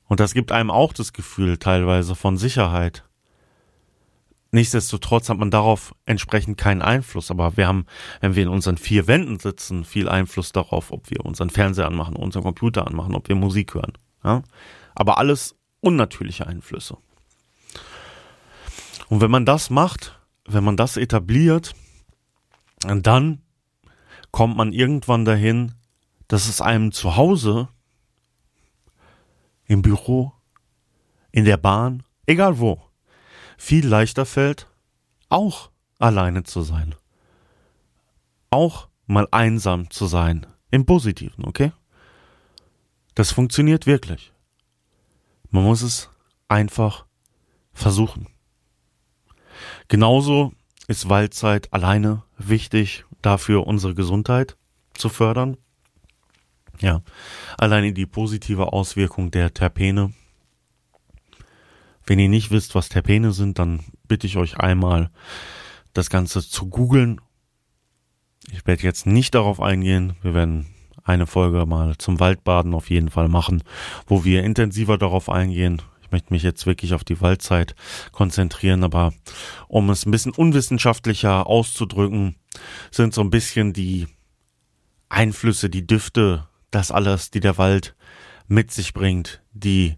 Und 0.07 0.21
das 0.21 0.35
gibt 0.35 0.51
einem 0.51 0.71
auch 0.71 0.93
das 0.93 1.13
Gefühl 1.13 1.59
teilweise 1.59 2.15
von 2.15 2.37
Sicherheit. 2.37 3.05
Nichtsdestotrotz 4.53 5.29
hat 5.29 5.39
man 5.39 5.53
darauf 5.53 5.95
entsprechend 6.07 6.59
keinen 6.59 6.83
Einfluss. 6.83 7.31
Aber 7.31 7.57
wir 7.57 7.69
haben, 7.69 7.87
wenn 8.21 8.35
wir 8.35 8.43
in 8.43 8.49
unseren 8.49 8.77
vier 8.77 9.07
Wänden 9.07 9.39
sitzen, 9.39 9.85
viel 9.85 10.09
Einfluss 10.09 10.51
darauf, 10.51 10.91
ob 10.91 11.11
wir 11.11 11.25
unseren 11.25 11.51
Fernseher 11.51 11.87
anmachen, 11.87 12.17
unseren 12.17 12.43
Computer 12.43 12.87
anmachen, 12.87 13.15
ob 13.15 13.29
wir 13.29 13.37
Musik 13.37 13.75
hören. 13.75 13.93
Ja? 14.25 14.43
Aber 14.97 15.19
alles 15.19 15.55
unnatürliche 15.81 16.47
Einflüsse. 16.47 16.97
Und 19.09 19.21
wenn 19.21 19.31
man 19.31 19.47
das 19.47 19.71
macht, 19.71 20.19
wenn 20.45 20.65
man 20.65 20.77
das 20.77 20.97
etabliert, 20.97 21.75
dann 22.85 23.43
kommt 24.31 24.57
man 24.57 24.73
irgendwann 24.73 25.25
dahin, 25.25 25.75
dass 26.29 26.49
es 26.49 26.61
einem 26.61 26.93
zu 26.93 27.17
Hause 27.17 27.69
im 29.67 29.83
Büro, 29.83 30.33
in 31.33 31.45
der 31.45 31.57
Bahn, 31.57 32.03
egal 32.27 32.59
wo, 32.59 32.83
viel 33.57 33.87
leichter 33.87 34.27
fällt, 34.27 34.67
auch 35.29 35.71
alleine 35.99 36.45
zu 36.45 36.63
sein. 36.63 36.95
Auch 38.51 38.89
mal 39.07 39.29
einsam 39.31 39.91
zu 39.91 40.07
sein. 40.07 40.47
Im 40.71 40.87
Positiven, 40.87 41.45
okay? 41.45 41.73
Das 43.15 43.33
funktioniert 43.33 43.87
wirklich. 43.87 44.33
Man 45.51 45.65
muss 45.65 45.83
es 45.83 46.11
einfach 46.49 47.07
versuchen. 47.73 48.29
Genauso 49.89 50.53
ist 50.91 51.09
Waldzeit 51.09 51.73
alleine 51.73 52.25
wichtig, 52.37 53.05
dafür 53.23 53.65
unsere 53.69 53.95
Gesundheit 53.95 54.57
zu 54.93 55.09
fördern. 55.09 55.57
Ja, 56.81 57.03
alleine 57.59 57.93
die 57.93 58.07
positive 58.07 58.73
Auswirkung 58.73 59.31
der 59.31 59.55
Terpene. 59.55 60.13
Wenn 62.05 62.19
ihr 62.19 62.29
nicht 62.29 62.51
wisst, 62.51 62.75
was 62.75 62.89
Terpene 62.89 63.31
sind, 63.31 63.61
dann 63.61 63.85
bitte 64.09 64.27
ich 64.27 64.37
euch 64.37 64.59
einmal, 64.59 65.11
das 65.93 66.11
Ganze 66.11 66.41
zu 66.41 66.69
googeln. 66.69 67.21
Ich 68.51 68.67
werde 68.67 68.83
jetzt 68.83 69.07
nicht 69.07 69.37
darauf 69.37 69.61
eingehen. 69.61 70.17
Wir 70.23 70.35
werden 70.35 70.67
eine 71.05 71.29
Folge 71.29 71.67
mal 71.67 71.99
zum 71.99 72.19
Waldbaden 72.19 72.75
auf 72.75 72.91
jeden 72.91 73.11
Fall 73.11 73.29
machen, 73.29 73.63
wo 74.09 74.25
wir 74.25 74.43
intensiver 74.43 74.99
darauf 74.99 75.29
eingehen. 75.29 75.83
Möchte 76.11 76.33
mich 76.33 76.43
jetzt 76.43 76.67
wirklich 76.67 76.95
auf 76.95 77.05
die 77.05 77.21
Waldzeit 77.21 77.75
konzentrieren, 78.13 78.85
aber 78.85 79.13
um 79.69 79.91
es 79.91 80.07
ein 80.07 80.11
bisschen 80.11 80.33
unwissenschaftlicher 80.33 81.47
auszudrücken, 81.47 82.37
sind 82.91 83.15
so 83.15 83.21
ein 83.21 83.31
bisschen 83.31 83.73
die 83.73 84.09
Einflüsse, 85.09 85.71
die 85.71 85.87
Düfte, 85.87 86.49
das 86.71 86.91
alles, 86.91 87.31
die 87.31 87.41
der 87.41 87.59
Wald 87.59 87.95
mit 88.49 88.71
sich 88.71 88.93
bringt, 88.95 89.43
die 89.53 89.97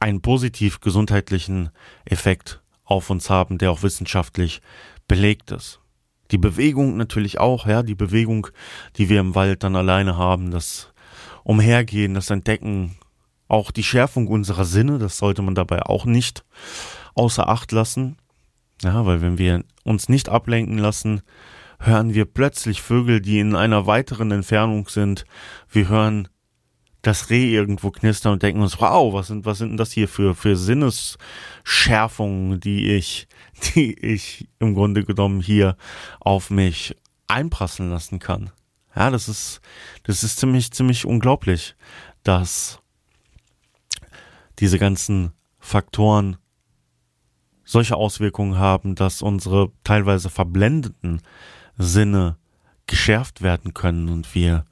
einen 0.00 0.22
positiv 0.22 0.80
gesundheitlichen 0.80 1.70
Effekt 2.04 2.62
auf 2.84 3.10
uns 3.10 3.30
haben, 3.30 3.58
der 3.58 3.70
auch 3.70 3.82
wissenschaftlich 3.82 4.60
belegt 5.06 5.50
ist. 5.50 5.80
Die 6.30 6.38
Bewegung 6.38 6.96
natürlich 6.96 7.38
auch, 7.38 7.66
ja, 7.66 7.82
die 7.82 7.94
Bewegung, 7.94 8.48
die 8.96 9.08
wir 9.08 9.20
im 9.20 9.34
Wald 9.34 9.62
dann 9.62 9.76
alleine 9.76 10.16
haben, 10.16 10.50
das 10.50 10.92
Umhergehen, 11.42 12.14
das 12.14 12.30
Entdecken, 12.30 12.97
auch 13.48 13.70
die 13.70 13.82
Schärfung 13.82 14.28
unserer 14.28 14.64
Sinne, 14.64 14.98
das 14.98 15.18
sollte 15.18 15.42
man 15.42 15.54
dabei 15.54 15.82
auch 15.82 16.04
nicht 16.04 16.44
außer 17.14 17.48
Acht 17.48 17.72
lassen. 17.72 18.16
Ja, 18.82 19.06
weil 19.06 19.20
wenn 19.20 19.38
wir 19.38 19.64
uns 19.82 20.08
nicht 20.08 20.28
ablenken 20.28 20.78
lassen, 20.78 21.22
hören 21.80 22.14
wir 22.14 22.26
plötzlich 22.26 22.82
Vögel, 22.82 23.20
die 23.20 23.40
in 23.40 23.56
einer 23.56 23.86
weiteren 23.86 24.30
Entfernung 24.30 24.88
sind. 24.88 25.24
Wir 25.68 25.88
hören 25.88 26.28
das 27.02 27.30
Reh 27.30 27.52
irgendwo 27.52 27.90
knistern 27.90 28.34
und 28.34 28.42
denken 28.42 28.60
uns, 28.60 28.80
wow, 28.80 29.14
was 29.14 29.28
sind, 29.28 29.46
was 29.46 29.58
sind 29.58 29.70
denn 29.70 29.76
das 29.76 29.92
hier 29.92 30.08
für, 30.08 30.34
für 30.34 30.56
Sinnesschärfungen, 30.56 32.60
die 32.60 32.92
ich, 32.92 33.28
die 33.74 33.98
ich 33.98 34.48
im 34.58 34.74
Grunde 34.74 35.04
genommen 35.04 35.40
hier 35.40 35.76
auf 36.20 36.50
mich 36.50 36.96
einprasseln 37.26 37.90
lassen 37.90 38.18
kann. 38.18 38.50
Ja, 38.94 39.10
das 39.10 39.28
ist, 39.28 39.60
das 40.04 40.24
ist 40.24 40.38
ziemlich, 40.38 40.72
ziemlich 40.72 41.04
unglaublich, 41.04 41.76
dass 42.24 42.80
diese 44.58 44.78
ganzen 44.78 45.32
Faktoren 45.58 46.36
solche 47.64 47.96
Auswirkungen 47.96 48.58
haben, 48.58 48.94
dass 48.94 49.20
unsere 49.20 49.70
teilweise 49.84 50.30
verblendeten 50.30 51.20
Sinne 51.76 52.38
geschärft 52.86 53.42
werden 53.42 53.74
können 53.74 54.08
und 54.08 54.34
wir 54.34 54.64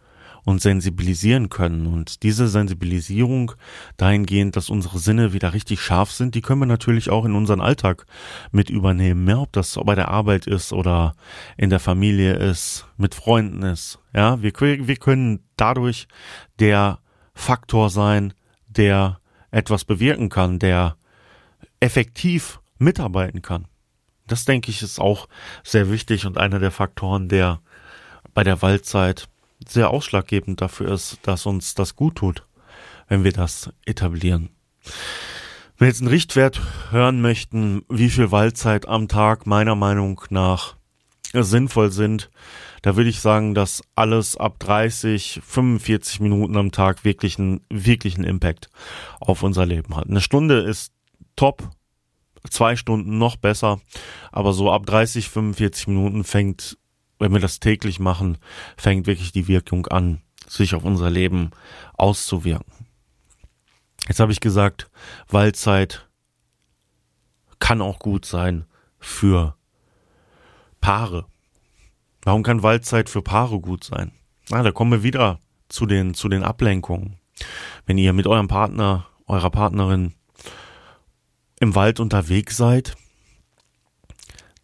uns 0.47 0.63
sensibilisieren 0.63 1.51
können. 1.51 1.89
Und 1.89 2.23
diese 2.23 2.49
Sensibilisierung 2.49 3.53
dahingehend, 3.97 4.57
dass 4.57 4.71
unsere 4.71 4.99
Sinne 4.99 5.33
wieder 5.33 5.53
richtig 5.53 5.81
scharf 5.81 6.13
sind, 6.13 6.35
die 6.35 6.41
können 6.41 6.61
wir 6.61 6.67
natürlich 6.67 7.11
auch 7.11 7.25
in 7.25 7.35
unseren 7.35 7.61
Alltag 7.61 8.07
mit 8.53 8.71
übernehmen. 8.71 9.29
Ja, 9.29 9.41
ob 9.41 9.53
das 9.53 9.79
bei 9.85 9.97
der 9.97 10.09
Arbeit 10.09 10.47
ist 10.47 10.73
oder 10.73 11.15
in 11.57 11.69
der 11.69 11.81
Familie 11.81 12.35
ist, 12.35 12.87
mit 12.97 13.15
Freunden 13.15 13.63
ist. 13.63 13.99
Ja, 14.15 14.41
wir, 14.41 14.53
wir 14.55 14.97
können 14.97 15.41
dadurch 15.57 16.07
der 16.61 17.01
Faktor 17.35 17.91
sein, 17.91 18.33
der 18.69 19.19
etwas 19.57 19.87
bewirken 19.87 20.29
kann, 20.29 20.59
der 20.59 20.97
effektiv 21.81 22.61
mitarbeiten 22.79 23.41
kann. 23.41 23.67
Das 24.27 24.45
denke 24.45 24.71
ich 24.71 24.83
ist 24.83 25.01
auch 25.01 25.29
sehr 25.65 25.91
wichtig 25.91 26.27
und 26.27 26.37
einer 26.37 26.59
der 26.59 26.71
Faktoren, 26.71 27.31
der 27.31 27.61
bei 28.35 28.45
der 28.45 28.61
Waldzeit 28.61 29.29
sehr 29.67 29.89
ausschlaggebend 29.89 30.61
dafür 30.61 30.93
ist, 30.93 31.21
dass 31.23 31.47
uns 31.47 31.75
das 31.75 31.97
gut 31.97 32.17
tut, 32.17 32.45
wenn 33.09 33.25
wir 33.25 33.33
das 33.33 33.71
etablieren. 33.87 34.51
Wenn 35.79 35.87
wir 35.87 35.89
jetzt 35.89 36.01
einen 36.03 36.11
Richtwert 36.11 36.61
hören 36.91 37.23
möchten, 37.23 37.83
wie 37.89 38.11
viel 38.11 38.31
Waldzeit 38.31 38.87
am 38.87 39.09
Tag 39.09 39.47
meiner 39.47 39.75
Meinung 39.75 40.21
nach 40.29 40.77
sinnvoll 41.33 41.93
sind, 41.93 42.31
da 42.87 42.95
würde 42.95 43.11
ich 43.11 43.19
sagen, 43.19 43.53
dass 43.53 43.83
alles 43.97 44.37
ab 44.37 44.61
30, 44.61 45.41
45 45.45 46.21
Minuten 46.21 46.57
am 46.57 46.71
Tag 46.71 47.05
wirklich 47.05 47.37
einen 47.37 47.61
wirklichen 47.69 48.23
Impact 48.23 48.71
auf 49.19 49.43
unser 49.43 49.67
Leben 49.67 49.97
hat. 49.97 50.09
Eine 50.09 50.21
Stunde 50.21 50.61
ist 50.61 50.93
top, 51.35 51.69
zwei 52.49 52.77
Stunden 52.77 53.19
noch 53.19 53.35
besser, 53.35 53.81
aber 54.31 54.53
so 54.53 54.71
ab 54.71 54.87
30, 54.87 55.29
45 55.29 55.89
Minuten 55.89 56.23
fängt 56.23 56.79
wenn 57.19 57.33
wir 57.33 57.41
das 57.41 57.59
täglich 57.59 57.99
machen, 57.99 58.39
fängt 58.77 59.09
wirklich 59.09 59.33
die 59.33 59.49
Wirkung 59.49 59.87
an, 59.87 60.23
sich 60.47 60.77
auf 60.77 60.85
unser 60.85 61.11
Leben 61.11 61.51
auszuwirken. 61.95 62.71
Jetzt 64.07 64.21
habe 64.21 64.31
ich 64.31 64.39
gesagt, 64.39 64.89
Waldzeit 65.29 66.09
kann 67.59 67.83
auch 67.83 67.99
gut 67.99 68.27
sein 68.27 68.67
für 69.01 69.57
Paare. 70.81 71.27
Warum 72.27 72.43
kann 72.43 72.65
Waldzeit 72.65 73.09
für 73.09 73.23
Paare 73.23 73.61
gut 73.61 73.85
sein? 73.85 74.11
Na, 74.49 74.61
da 74.65 74.73
kommen 74.73 74.91
wir 74.91 75.03
wieder 75.05 75.39
zu 75.69 75.87
den, 75.87 76.13
zu 76.13 76.29
den 76.29 76.43
Ablenkungen. 76.43 77.21
Wenn 77.87 77.99
ihr 77.99 78.13
mit 78.13 78.27
eurem 78.27 78.49
Partner, 78.49 79.07
eurer 79.29 79.51
Partnerin 79.51 80.13
im 81.61 81.77
Wald 81.77 82.01
unterwegs 82.01 82.57
seid, 82.57 82.97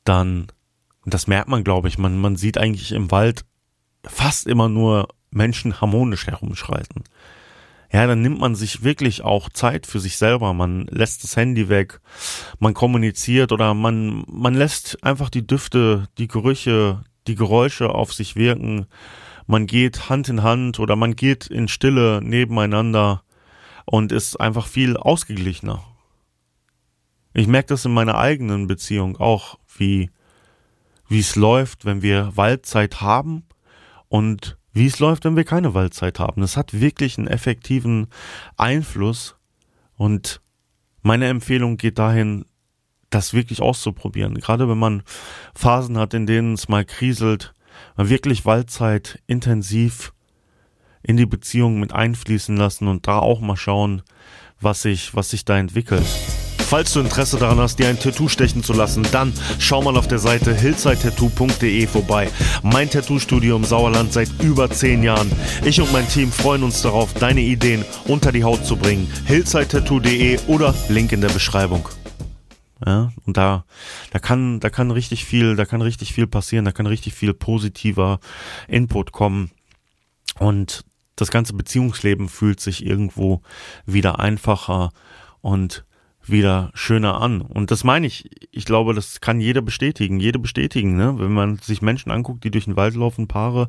dann, 0.02 0.48
das 1.04 1.28
merkt 1.28 1.46
man, 1.46 1.62
glaube 1.62 1.86
ich, 1.86 1.98
man, 1.98 2.18
man 2.18 2.34
sieht 2.34 2.58
eigentlich 2.58 2.90
im 2.90 3.12
Wald 3.12 3.44
fast 4.04 4.48
immer 4.48 4.68
nur 4.68 5.06
Menschen 5.30 5.80
harmonisch 5.80 6.26
herumschreiten. 6.26 7.04
Ja, 7.92 8.08
dann 8.08 8.22
nimmt 8.22 8.40
man 8.40 8.56
sich 8.56 8.82
wirklich 8.82 9.22
auch 9.22 9.48
Zeit 9.50 9.86
für 9.86 10.00
sich 10.00 10.16
selber. 10.16 10.52
Man 10.52 10.88
lässt 10.90 11.22
das 11.22 11.36
Handy 11.36 11.68
weg, 11.68 12.00
man 12.58 12.74
kommuniziert 12.74 13.52
oder 13.52 13.72
man, 13.72 14.24
man 14.26 14.54
lässt 14.54 15.04
einfach 15.04 15.30
die 15.30 15.46
Düfte, 15.46 16.08
die 16.18 16.26
Gerüche, 16.26 17.04
die 17.26 17.34
Geräusche 17.34 17.90
auf 17.90 18.12
sich 18.12 18.36
wirken. 18.36 18.86
Man 19.46 19.66
geht 19.66 20.08
Hand 20.08 20.28
in 20.28 20.42
Hand 20.42 20.80
oder 20.80 20.96
man 20.96 21.16
geht 21.16 21.46
in 21.46 21.68
Stille 21.68 22.20
nebeneinander 22.22 23.22
und 23.84 24.12
ist 24.12 24.40
einfach 24.40 24.66
viel 24.66 24.96
ausgeglichener. 24.96 25.82
Ich 27.34 27.46
merke 27.46 27.68
das 27.68 27.84
in 27.84 27.94
meiner 27.94 28.18
eigenen 28.18 28.66
Beziehung 28.66 29.16
auch, 29.16 29.58
wie, 29.76 30.10
wie 31.08 31.20
es 31.20 31.36
läuft, 31.36 31.84
wenn 31.84 32.02
wir 32.02 32.36
Waldzeit 32.36 33.00
haben 33.00 33.44
und 34.08 34.58
wie 34.72 34.86
es 34.86 34.98
läuft, 34.98 35.24
wenn 35.24 35.36
wir 35.36 35.44
keine 35.44 35.74
Waldzeit 35.74 36.18
haben. 36.18 36.40
Das 36.40 36.56
hat 36.56 36.78
wirklich 36.78 37.18
einen 37.18 37.26
effektiven 37.26 38.08
Einfluss 38.56 39.36
und 39.96 40.40
meine 41.02 41.26
Empfehlung 41.26 41.76
geht 41.76 41.98
dahin, 41.98 42.44
das 43.14 43.32
wirklich 43.34 43.62
auszuprobieren. 43.62 44.34
Gerade 44.34 44.68
wenn 44.68 44.78
man 44.78 45.02
Phasen 45.54 45.98
hat, 45.98 46.14
in 46.14 46.26
denen 46.26 46.54
es 46.54 46.68
mal 46.68 46.84
kriselt, 46.84 47.54
man 47.96 48.08
wirklich 48.08 48.44
Waldzeit 48.44 49.20
intensiv 49.26 50.12
in 51.02 51.16
die 51.16 51.26
Beziehung 51.26 51.80
mit 51.80 51.92
einfließen 51.92 52.56
lassen 52.56 52.88
und 52.88 53.06
da 53.06 53.18
auch 53.18 53.40
mal 53.40 53.56
schauen, 53.56 54.02
was 54.60 54.82
sich, 54.82 55.14
was 55.14 55.30
sich 55.30 55.44
da 55.44 55.58
entwickelt. 55.58 56.06
Falls 56.58 56.94
du 56.94 57.00
Interesse 57.00 57.36
daran 57.36 57.58
hast, 57.58 57.78
dir 57.78 57.88
ein 57.88 57.98
Tattoo 57.98 58.28
stechen 58.28 58.62
zu 58.64 58.72
lassen, 58.72 59.06
dann 59.12 59.34
schau 59.58 59.82
mal 59.82 59.94
auf 59.98 60.08
der 60.08 60.18
Seite 60.18 60.54
hillsidetattoo.de 60.54 61.86
vorbei. 61.86 62.30
Mein 62.62 62.88
Tattoo-Studio 62.88 63.56
im 63.56 63.64
Sauerland 63.64 64.14
seit 64.14 64.30
über 64.42 64.70
zehn 64.70 65.02
Jahren. 65.02 65.30
Ich 65.66 65.82
und 65.82 65.92
mein 65.92 66.08
Team 66.08 66.32
freuen 66.32 66.62
uns 66.62 66.80
darauf, 66.80 67.12
deine 67.12 67.42
Ideen 67.42 67.84
unter 68.06 68.32
die 68.32 68.44
Haut 68.44 68.64
zu 68.64 68.76
bringen. 68.76 69.06
hillsidetattoo.de 69.26 70.38
oder 70.46 70.74
Link 70.88 71.12
in 71.12 71.20
der 71.20 71.28
Beschreibung. 71.28 71.86
Ja, 72.84 73.12
und 73.26 73.36
da, 73.36 73.64
da 74.10 74.18
kann, 74.18 74.58
da 74.60 74.70
kann 74.70 74.90
richtig 74.90 75.24
viel, 75.24 75.56
da 75.56 75.64
kann 75.64 75.82
richtig 75.82 76.12
viel 76.12 76.26
passieren, 76.26 76.64
da 76.64 76.72
kann 76.72 76.86
richtig 76.86 77.14
viel 77.14 77.34
positiver 77.34 78.18
Input 78.66 79.12
kommen. 79.12 79.50
Und 80.38 80.84
das 81.16 81.30
ganze 81.30 81.52
Beziehungsleben 81.52 82.28
fühlt 82.28 82.60
sich 82.60 82.84
irgendwo 82.84 83.42
wieder 83.86 84.18
einfacher 84.18 84.90
und 85.40 85.84
wieder 86.24 86.70
schöner 86.74 87.20
an. 87.20 87.40
Und 87.40 87.70
das 87.70 87.84
meine 87.84 88.06
ich, 88.06 88.30
ich 88.52 88.64
glaube, 88.64 88.94
das 88.94 89.20
kann 89.20 89.40
jeder 89.40 89.62
bestätigen, 89.62 90.20
jede 90.20 90.38
bestätigen, 90.38 90.96
ne? 90.96 91.14
Wenn 91.18 91.32
man 91.32 91.58
sich 91.58 91.82
Menschen 91.82 92.12
anguckt, 92.12 92.44
die 92.44 92.50
durch 92.50 92.66
den 92.66 92.76
Wald 92.76 92.94
laufen, 92.94 93.28
Paare, 93.28 93.68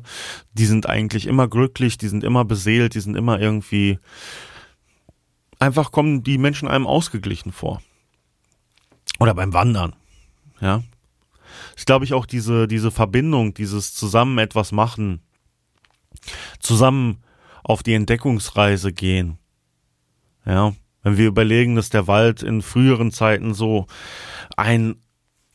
die 0.52 0.66
sind 0.66 0.88
eigentlich 0.88 1.26
immer 1.26 1.48
glücklich, 1.48 1.98
die 1.98 2.08
sind 2.08 2.22
immer 2.22 2.44
beseelt, 2.44 2.94
die 2.94 3.00
sind 3.00 3.16
immer 3.16 3.40
irgendwie, 3.40 3.98
einfach 5.58 5.90
kommen 5.90 6.22
die 6.22 6.38
Menschen 6.38 6.68
einem 6.68 6.86
ausgeglichen 6.86 7.52
vor. 7.52 7.80
Oder 9.18 9.34
beim 9.34 9.52
Wandern, 9.52 9.94
ja. 10.60 10.82
Ich 11.76 11.86
glaube 11.86 12.04
ich 12.04 12.14
auch 12.14 12.26
diese, 12.26 12.66
diese 12.68 12.90
Verbindung, 12.90 13.54
dieses 13.54 13.94
zusammen 13.94 14.38
etwas 14.38 14.72
machen, 14.72 15.20
zusammen 16.58 17.22
auf 17.62 17.82
die 17.82 17.94
Entdeckungsreise 17.94 18.92
gehen, 18.92 19.38
ja, 20.46 20.74
wenn 21.02 21.16
wir 21.16 21.26
überlegen, 21.26 21.76
dass 21.76 21.90
der 21.90 22.06
Wald 22.06 22.42
in 22.42 22.62
früheren 22.62 23.12
Zeiten 23.12 23.54
so 23.54 23.86
ein 24.56 24.96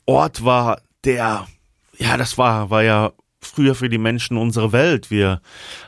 Ort 0.06 0.46
war, 0.46 0.82
der, 1.04 1.48
ja, 1.98 2.18
das 2.18 2.38
war, 2.38 2.70
war 2.70 2.84
ja 2.84 3.12
früher 3.42 3.76
für 3.76 3.90
die 3.90 3.98
Menschen 3.98 4.38
unsere 4.38 4.72
Welt. 4.72 5.12
Wir 5.12 5.42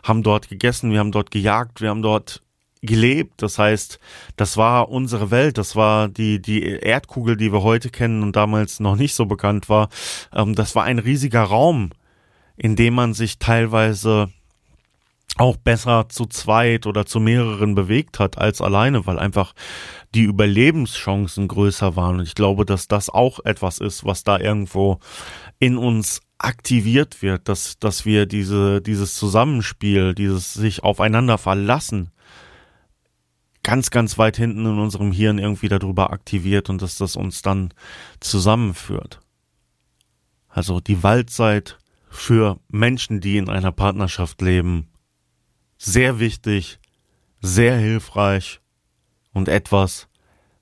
haben 0.03 0.23
dort 0.23 0.49
gegessen, 0.49 0.91
wir 0.91 0.99
haben 0.99 1.11
dort 1.11 1.31
gejagt, 1.31 1.81
wir 1.81 1.89
haben 1.89 2.01
dort 2.01 2.41
gelebt. 2.81 3.41
Das 3.41 3.59
heißt, 3.59 3.99
das 4.35 4.57
war 4.57 4.89
unsere 4.89 5.31
Welt, 5.31 5.57
das 5.57 5.75
war 5.75 6.07
die, 6.07 6.41
die 6.41 6.63
Erdkugel, 6.63 7.37
die 7.37 7.53
wir 7.53 7.63
heute 7.63 7.89
kennen 7.89 8.23
und 8.23 8.35
damals 8.35 8.79
noch 8.79 8.95
nicht 8.95 9.13
so 9.13 9.25
bekannt 9.25 9.69
war. 9.69 9.89
Ähm, 10.33 10.55
das 10.55 10.75
war 10.75 10.83
ein 10.83 10.99
riesiger 10.99 11.43
Raum, 11.43 11.91
in 12.57 12.75
dem 12.75 12.95
man 12.95 13.13
sich 13.13 13.39
teilweise 13.39 14.29
auch 15.37 15.55
besser 15.57 16.09
zu 16.09 16.25
zweit 16.25 16.85
oder 16.85 17.05
zu 17.05 17.19
mehreren 17.19 17.73
bewegt 17.73 18.19
hat 18.19 18.37
als 18.37 18.61
alleine, 18.61 19.05
weil 19.05 19.17
einfach 19.17 19.53
die 20.13 20.23
Überlebenschancen 20.23 21.47
größer 21.47 21.95
waren. 21.95 22.19
Und 22.19 22.23
ich 22.23 22.35
glaube, 22.35 22.65
dass 22.65 22.87
das 22.87 23.09
auch 23.09 23.39
etwas 23.45 23.79
ist, 23.79 24.03
was 24.03 24.23
da 24.23 24.39
irgendwo 24.39 24.99
in 25.59 25.77
uns 25.77 26.21
aktiviert 26.37 27.21
wird, 27.21 27.47
dass, 27.47 27.79
dass 27.79 28.03
wir 28.03 28.25
diese, 28.25 28.81
dieses 28.81 29.15
Zusammenspiel, 29.15 30.13
dieses 30.15 30.53
sich 30.53 30.83
aufeinander 30.83 31.37
verlassen, 31.37 32.09
ganz, 33.63 33.91
ganz 33.91 34.17
weit 34.17 34.37
hinten 34.37 34.65
in 34.65 34.79
unserem 34.79 35.11
Hirn 35.11 35.37
irgendwie 35.37 35.69
darüber 35.69 36.11
aktiviert 36.11 36.69
und 36.69 36.81
dass 36.81 36.95
das 36.95 37.15
uns 37.15 37.41
dann 37.41 37.73
zusammenführt. 38.19 39.21
Also 40.47 40.79
die 40.79 41.03
Waldzeit 41.03 41.77
für 42.09 42.59
Menschen, 42.67 43.21
die 43.21 43.37
in 43.37 43.49
einer 43.49 43.71
Partnerschaft 43.71 44.41
leben, 44.41 44.89
sehr 45.77 46.19
wichtig, 46.19 46.79
sehr 47.39 47.77
hilfreich 47.77 48.59
und 49.33 49.47
etwas, 49.47 50.07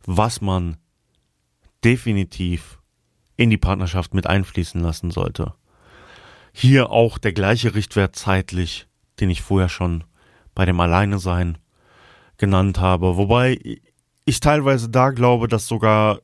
was 0.05 0.41
man 0.41 0.77
definitiv 1.83 2.79
in 3.35 3.49
die 3.49 3.57
Partnerschaft 3.57 4.13
mit 4.13 4.27
einfließen 4.27 4.81
lassen 4.81 5.11
sollte. 5.11 5.55
Hier 6.51 6.89
auch 6.89 7.17
der 7.17 7.33
gleiche 7.33 7.73
Richtwert 7.73 8.15
zeitlich, 8.15 8.87
den 9.19 9.29
ich 9.29 9.41
vorher 9.41 9.69
schon 9.69 10.03
bei 10.55 10.65
dem 10.65 10.79
Alleine 10.79 11.19
sein 11.19 11.57
genannt 12.39 12.79
habe, 12.79 13.17
wobei 13.17 13.59
ich 14.25 14.39
teilweise 14.39 14.89
da 14.89 15.11
glaube, 15.11 15.47
dass 15.47 15.67
sogar 15.67 16.21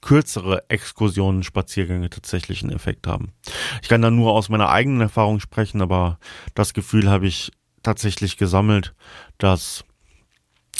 kürzere 0.00 0.68
Exkursionen, 0.68 1.42
Spaziergänge 1.42 2.10
tatsächlich 2.10 2.62
einen 2.62 2.72
Effekt 2.72 3.06
haben. 3.06 3.32
Ich 3.82 3.88
kann 3.88 4.02
da 4.02 4.10
nur 4.10 4.32
aus 4.32 4.48
meiner 4.48 4.68
eigenen 4.68 5.00
Erfahrung 5.00 5.40
sprechen, 5.40 5.82
aber 5.82 6.18
das 6.54 6.74
Gefühl 6.74 7.10
habe 7.10 7.26
ich 7.26 7.52
tatsächlich 7.82 8.36
gesammelt, 8.36 8.94
dass 9.38 9.84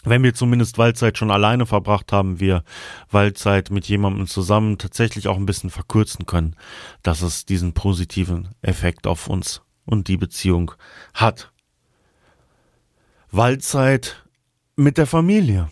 wenn 0.05 0.23
wir 0.23 0.35
zumindest 0.35 0.79
Waldzeit 0.79 1.19
schon 1.19 1.31
alleine 1.31 1.67
verbracht 1.67 2.13
haben, 2.13 2.39
wir 2.39 2.63
Waldzeit 3.11 3.71
mit 3.71 3.89
jemandem 3.89 4.27
zusammen 4.29 4.79
tatsächlich 4.79 5.27
auch 5.27 5.37
ein 5.37 5.47
bisschen 5.47 5.71
verkürzen 5.71 6.25
können, 6.25 6.55
dass 7.03 7.23
es 7.23 7.45
diesen 7.45 7.75
positiven 7.75 8.51
Effekt 8.63 9.07
auf 9.07 9.29
uns 9.29 9.63
und 9.85 10.09
die 10.09 10.17
Beziehung 10.17 10.73
hat. 11.15 11.53
Waldzeit 13.31 14.25
mit 14.79 14.97
der 14.97 15.07
Familie. 15.07 15.69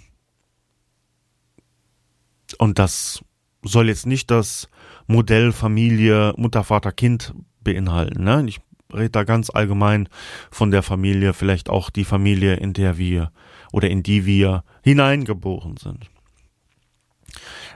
Und 2.59 2.79
das 2.79 3.23
soll 3.62 3.88
jetzt 3.88 4.05
nicht 4.05 4.31
das 4.31 4.69
Modell 5.07 5.53
Familie 5.53 6.35
Mutter, 6.37 6.64
Vater, 6.64 6.90
Kind 6.90 7.33
beinhalten. 7.61 8.25
Ne? 8.25 8.45
Ich 8.49 8.61
rede 8.92 9.11
da 9.11 9.23
ganz 9.23 9.51
allgemein 9.51 10.09
von 10.51 10.73
der 10.73 10.83
Familie, 10.83 11.35
vielleicht 11.35 11.69
auch 11.69 11.90
die 11.90 12.05
Familie, 12.05 12.55
in 12.57 12.73
der 12.73 12.99
wir 12.99 13.31
oder 13.73 13.88
in 13.88 14.03
die 14.03 14.27
wir 14.27 14.64
hineingeboren 14.83 15.77
sind. 15.77 16.11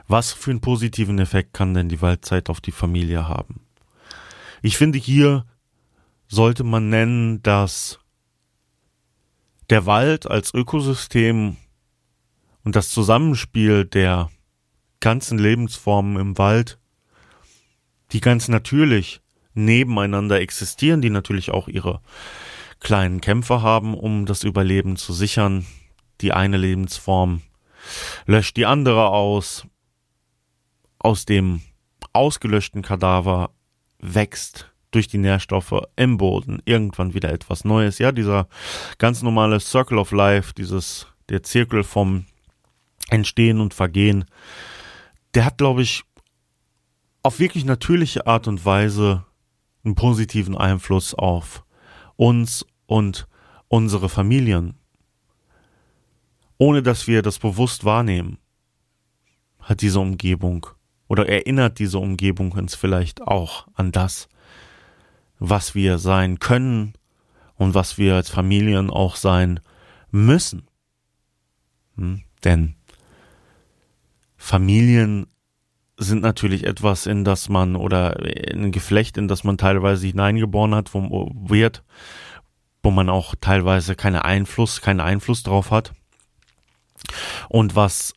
Was 0.07 0.33
für 0.33 0.51
einen 0.51 0.61
positiven 0.61 1.17
Effekt 1.19 1.53
kann 1.53 1.73
denn 1.73 1.87
die 1.87 2.01
Waldzeit 2.01 2.49
auf 2.49 2.59
die 2.59 2.71
Familie 2.71 3.29
haben? 3.29 3.61
Ich 4.61 4.77
finde, 4.77 4.99
hier 4.99 5.45
sollte 6.27 6.65
man 6.65 6.89
nennen, 6.89 7.41
dass 7.41 8.00
der 9.71 9.85
Wald 9.85 10.29
als 10.29 10.53
Ökosystem 10.53 11.55
und 12.63 12.75
das 12.75 12.89
Zusammenspiel 12.89 13.85
der 13.85 14.29
ganzen 14.99 15.39
Lebensformen 15.39 16.19
im 16.19 16.37
Wald, 16.37 16.77
die 18.11 18.19
ganz 18.19 18.49
natürlich 18.49 19.21
nebeneinander 19.53 20.41
existieren, 20.41 21.01
die 21.01 21.09
natürlich 21.09 21.51
auch 21.51 21.69
ihre 21.69 22.01
kleinen 22.81 23.21
Kämpfe 23.21 23.61
haben, 23.61 23.93
um 23.93 24.25
das 24.25 24.43
Überleben 24.43 24.97
zu 24.97 25.13
sichern. 25.13 25.65
Die 26.19 26.33
eine 26.33 26.57
Lebensform 26.57 27.41
löscht 28.25 28.57
die 28.57 28.65
andere 28.65 29.07
aus. 29.09 29.65
Aus 30.99 31.25
dem 31.25 31.61
ausgelöschten 32.11 32.81
Kadaver 32.81 33.51
wächst 33.99 34.70
durch 34.91 35.07
die 35.07 35.17
Nährstoffe 35.17 35.73
im 35.95 36.17
Boden 36.17 36.61
irgendwann 36.65 37.13
wieder 37.13 37.31
etwas 37.31 37.65
Neues. 37.65 37.97
Ja, 37.97 38.11
dieser 38.11 38.47
ganz 38.97 39.21
normale 39.21 39.59
Circle 39.59 39.97
of 39.97 40.11
Life, 40.11 40.53
dieses, 40.53 41.07
der 41.29 41.43
Zirkel 41.43 41.83
vom 41.83 42.25
Entstehen 43.09 43.59
und 43.59 43.73
Vergehen, 43.73 44.25
der 45.33 45.45
hat, 45.45 45.57
glaube 45.57 45.81
ich, 45.81 46.03
auf 47.23 47.39
wirklich 47.39 47.65
natürliche 47.65 48.27
Art 48.27 48.47
und 48.47 48.65
Weise 48.65 49.25
einen 49.83 49.95
positiven 49.95 50.57
Einfluss 50.57 51.13
auf 51.13 51.63
uns 52.15 52.65
und 52.85 53.27
unsere 53.67 54.09
Familien. 54.09 54.75
Ohne 56.57 56.83
dass 56.83 57.07
wir 57.07 57.21
das 57.21 57.39
bewusst 57.39 57.85
wahrnehmen, 57.85 58.37
hat 59.59 59.81
diese 59.81 59.99
Umgebung 59.99 60.67
oder 61.07 61.27
erinnert 61.27 61.79
diese 61.79 61.99
Umgebung 61.99 62.51
uns 62.51 62.75
vielleicht 62.75 63.21
auch 63.21 63.67
an 63.73 63.91
das, 63.91 64.29
was 65.43 65.73
wir 65.73 65.97
sein 65.97 66.37
können 66.37 66.93
und 67.55 67.73
was 67.73 67.97
wir 67.97 68.13
als 68.13 68.29
Familien 68.29 68.91
auch 68.91 69.15
sein 69.15 69.59
müssen. 70.11 70.67
Hm? 71.97 72.21
Denn 72.43 72.75
Familien 74.37 75.25
sind 75.97 76.21
natürlich 76.21 76.63
etwas, 76.65 77.07
in 77.07 77.23
das 77.23 77.49
man 77.49 77.75
oder 77.75 78.19
in 78.23 78.65
ein 78.65 78.71
Geflecht, 78.71 79.17
in 79.17 79.27
das 79.27 79.43
man 79.43 79.57
teilweise 79.57 80.05
hineingeboren 80.05 80.75
hat, 80.75 80.93
wo 80.93 81.31
wird, 81.33 81.83
wo 82.83 82.91
man 82.91 83.09
auch 83.09 83.33
teilweise 83.41 83.95
keinen 83.95 84.21
Einfluss, 84.21 84.81
keinen 84.81 84.99
Einfluss 84.99 85.41
drauf 85.41 85.71
hat. 85.71 85.93
Und 87.49 87.75
was 87.75 88.13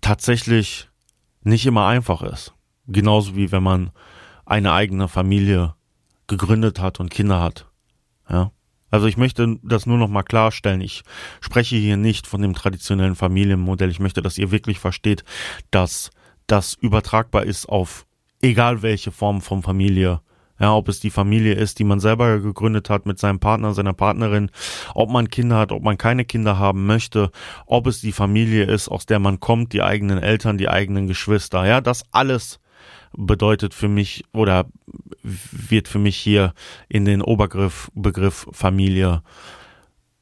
tatsächlich 0.00 0.88
nicht 1.42 1.64
immer 1.64 1.86
einfach 1.86 2.22
ist. 2.22 2.54
Genauso 2.88 3.36
wie 3.36 3.52
wenn 3.52 3.62
man 3.62 3.92
eine 4.46 4.72
eigene 4.72 5.06
Familie 5.06 5.74
gegründet 6.30 6.80
hat 6.80 7.00
und 7.00 7.10
Kinder 7.10 7.40
hat. 7.40 7.66
Ja. 8.30 8.52
Also 8.90 9.06
ich 9.06 9.16
möchte 9.16 9.58
das 9.62 9.86
nur 9.86 9.98
noch 9.98 10.08
mal 10.08 10.22
klarstellen. 10.22 10.80
Ich 10.80 11.02
spreche 11.40 11.76
hier 11.76 11.96
nicht 11.96 12.26
von 12.26 12.40
dem 12.40 12.54
traditionellen 12.54 13.14
Familienmodell. 13.14 13.90
Ich 13.90 14.00
möchte, 14.00 14.22
dass 14.22 14.38
ihr 14.38 14.50
wirklich 14.50 14.78
versteht, 14.78 15.24
dass 15.70 16.10
das 16.46 16.74
übertragbar 16.74 17.44
ist 17.44 17.68
auf 17.68 18.06
egal 18.40 18.82
welche 18.82 19.12
Form 19.12 19.40
von 19.40 19.62
Familie. 19.62 20.20
Ja, 20.58 20.74
ob 20.74 20.88
es 20.88 21.00
die 21.00 21.10
Familie 21.10 21.54
ist, 21.54 21.78
die 21.78 21.84
man 21.84 22.00
selber 22.00 22.38
gegründet 22.38 22.90
hat 22.90 23.06
mit 23.06 23.18
seinem 23.18 23.40
Partner, 23.40 23.72
seiner 23.72 23.94
Partnerin, 23.94 24.50
ob 24.94 25.08
man 25.10 25.30
Kinder 25.30 25.56
hat, 25.56 25.72
ob 25.72 25.82
man 25.82 25.96
keine 25.96 26.26
Kinder 26.26 26.58
haben 26.58 26.84
möchte, 26.84 27.30
ob 27.64 27.86
es 27.86 28.02
die 28.02 28.12
Familie 28.12 28.64
ist, 28.64 28.88
aus 28.88 29.06
der 29.06 29.20
man 29.20 29.40
kommt, 29.40 29.72
die 29.72 29.82
eigenen 29.82 30.18
Eltern, 30.18 30.58
die 30.58 30.68
eigenen 30.68 31.06
Geschwister. 31.06 31.64
Ja, 31.64 31.80
das 31.80 32.04
alles 32.10 32.60
bedeutet 33.16 33.72
für 33.72 33.88
mich 33.88 34.24
oder 34.32 34.66
wird 35.22 35.88
für 35.88 35.98
mich 35.98 36.16
hier 36.16 36.54
in 36.88 37.04
den 37.04 37.22
Obergriff 37.22 37.90
Begriff 37.94 38.46
Familie 38.52 39.22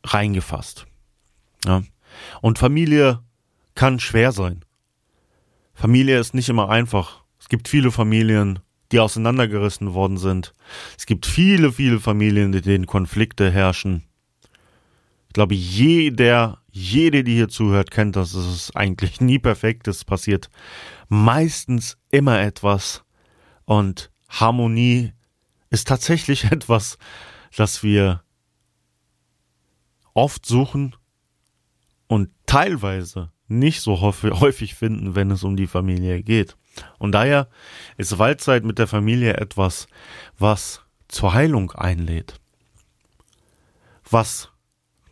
reingefasst. 0.05 0.87
Ja. 1.65 1.83
Und 2.41 2.59
Familie 2.59 3.21
kann 3.75 4.01
schwer 4.01 4.33
sein. 4.33 4.65
Familie 5.75 6.19
ist 6.19 6.35
nicht 6.35 6.49
immer 6.49 6.69
einfach. 6.69 7.23
Es 7.39 7.49
gibt 7.49 7.69
viele 7.69 7.93
Familien, 7.93 8.59
die 8.91 9.01
auseinandergerissen 9.01 9.95
worden 9.95 10.19
sind. 10.19 10.53
Es 10.97 11.07
gibt 11.07 11.27
viele, 11.27 11.73
viele 11.73 12.01
Familien, 12.01 12.53
in 12.53 12.63
denen 12.63 12.87
Konflikte 12.87 13.51
herrschen. 13.51 14.03
Ich 15.29 15.35
glaube, 15.35 15.55
jeder, 15.55 16.63
jede, 16.71 17.23
die 17.23 17.35
hier 17.35 17.49
zuhört, 17.49 17.91
kennt 17.91 18.17
das. 18.17 18.35
Es 18.35 18.47
ist 18.47 18.77
eigentlich 18.77 19.21
nie 19.21 19.39
perfekt. 19.39 19.87
Es 19.89 20.05
passiert 20.05 20.51
meistens 21.09 21.99
immer 22.11 22.41
etwas. 22.41 23.05
Und 23.65 24.11
Harmonie 24.29 25.13
ist 25.71 25.89
tatsächlich 25.89 26.45
etwas, 26.53 26.99
das 27.57 27.83
wir 27.83 28.23
oft 30.15 30.45
suchen 30.47 30.97
und 32.07 32.31
teilweise 32.47 33.31
nicht 33.47 33.81
so 33.81 34.01
häufig 34.01 34.75
finden, 34.75 35.15
wenn 35.15 35.31
es 35.31 35.43
um 35.43 35.57
die 35.57 35.67
Familie 35.67 36.23
geht. 36.23 36.57
Und 36.99 37.13
daher 37.13 37.49
ist 37.97 38.19
Waldzeit 38.19 38.65
mit 38.65 38.79
der 38.79 38.87
Familie 38.87 39.35
etwas, 39.35 39.89
was 40.39 40.83
zur 41.09 41.33
Heilung 41.33 41.73
einlädt. 41.73 42.41
Was, 44.09 44.51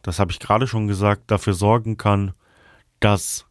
das 0.03 0.19
habe 0.19 0.33
ich 0.33 0.39
gerade 0.39 0.67
schon 0.67 0.87
gesagt, 0.87 1.31
dafür 1.31 1.55
sorgen 1.55 1.97
kann, 1.97 2.35
dass 3.01 3.47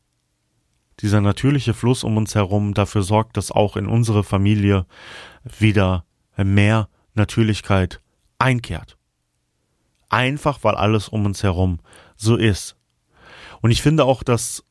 dieser 1.01 1.21
natürliche 1.21 1.73
Fluss 1.73 2.03
um 2.03 2.17
uns 2.17 2.35
herum 2.35 2.73
dafür 2.73 3.03
sorgt, 3.03 3.37
dass 3.37 3.51
auch 3.51 3.75
in 3.75 3.87
unsere 3.87 4.23
Familie 4.23 4.85
wieder 5.43 6.05
mehr 6.37 6.89
Natürlichkeit 7.13 8.01
einkehrt. 8.39 8.97
Einfach 10.09 10.63
weil 10.63 10.75
alles 10.75 11.09
um 11.09 11.25
uns 11.25 11.43
herum 11.43 11.79
so 12.15 12.35
ist. 12.35 12.75
Und 13.61 13.71
ich 13.71 13.81
finde 13.81 14.05
auch, 14.05 14.23
dass 14.23 14.63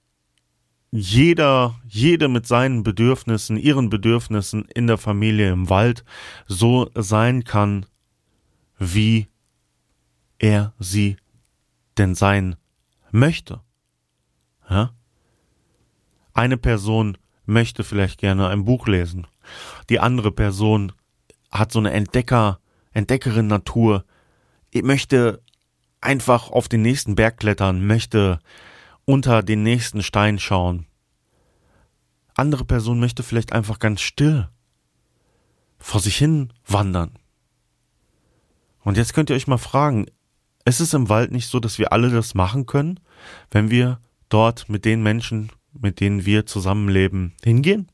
jeder, 0.91 1.75
jede 1.89 2.29
mit 2.29 2.47
seinen 2.47 2.85
Bedürfnissen, 2.85 3.57
ihren 3.57 3.91
Bedürfnissen 3.91 4.65
in 4.67 4.87
der 4.87 4.99
Familie 4.99 5.51
im 5.51 5.69
Wald 5.69 6.05
so 6.47 6.89
sein 6.95 7.43
kann, 7.43 7.87
wie 8.79 9.27
er 10.39 10.73
sie 10.79 11.17
denn 11.99 12.15
sein 12.15 12.57
möchte. 13.11 13.61
Ja? 14.71 14.95
Eine 16.35 16.57
Person 16.57 17.17
möchte 17.47 17.85
vielleicht 17.85 18.19
gerne 18.19 18.49
ein 18.49 18.65
Buch 18.65 18.89
lesen. 18.89 19.27
Die 19.89 20.01
andere 20.01 20.33
Person 20.33 20.93
hat 21.51 21.73
so 21.73 21.79
eine 21.79 21.93
Entdecker, 21.93 22.59
Entdeckerin 22.93 23.47
Natur, 23.47 24.05
möchte 24.75 25.41
einfach 26.01 26.51
auf 26.51 26.69
den 26.69 26.83
nächsten 26.83 27.15
Berg 27.15 27.39
klettern, 27.39 27.87
möchte 27.87 28.41
unter 29.05 29.43
den 29.43 29.63
nächsten 29.63 30.03
Stein 30.03 30.39
schauen. 30.39 30.87
Andere 32.35 32.65
Person 32.65 32.99
möchte 32.99 33.23
vielleicht 33.23 33.53
einfach 33.53 33.79
ganz 33.79 34.01
still 34.01 34.49
vor 35.79 36.01
sich 36.01 36.17
hin 36.17 36.53
wandern. 36.67 37.19
Und 38.81 38.97
jetzt 38.97 39.15
könnt 39.15 39.31
ihr 39.31 39.37
euch 39.37 39.47
mal 39.47 39.59
fragen, 39.59 40.07
ist 40.65 40.81
es 40.81 40.95
im 40.95 41.09
Wald 41.09 41.31
nicht 41.31 41.49
so, 41.49 41.61
dass 41.61 41.79
wir 41.79 41.93
alle 41.93 42.11
das 42.11 42.35
machen 42.35 42.67
können, 42.67 42.99
wenn 43.51 43.71
wir 43.71 44.01
dort 44.29 44.69
mit 44.69 44.85
den 44.85 45.03
Menschen, 45.03 45.53
mit 45.79 46.01
denen 46.01 46.25
wir 46.27 46.47
zusammenleben, 46.47 47.35
hingehen? 47.43 47.89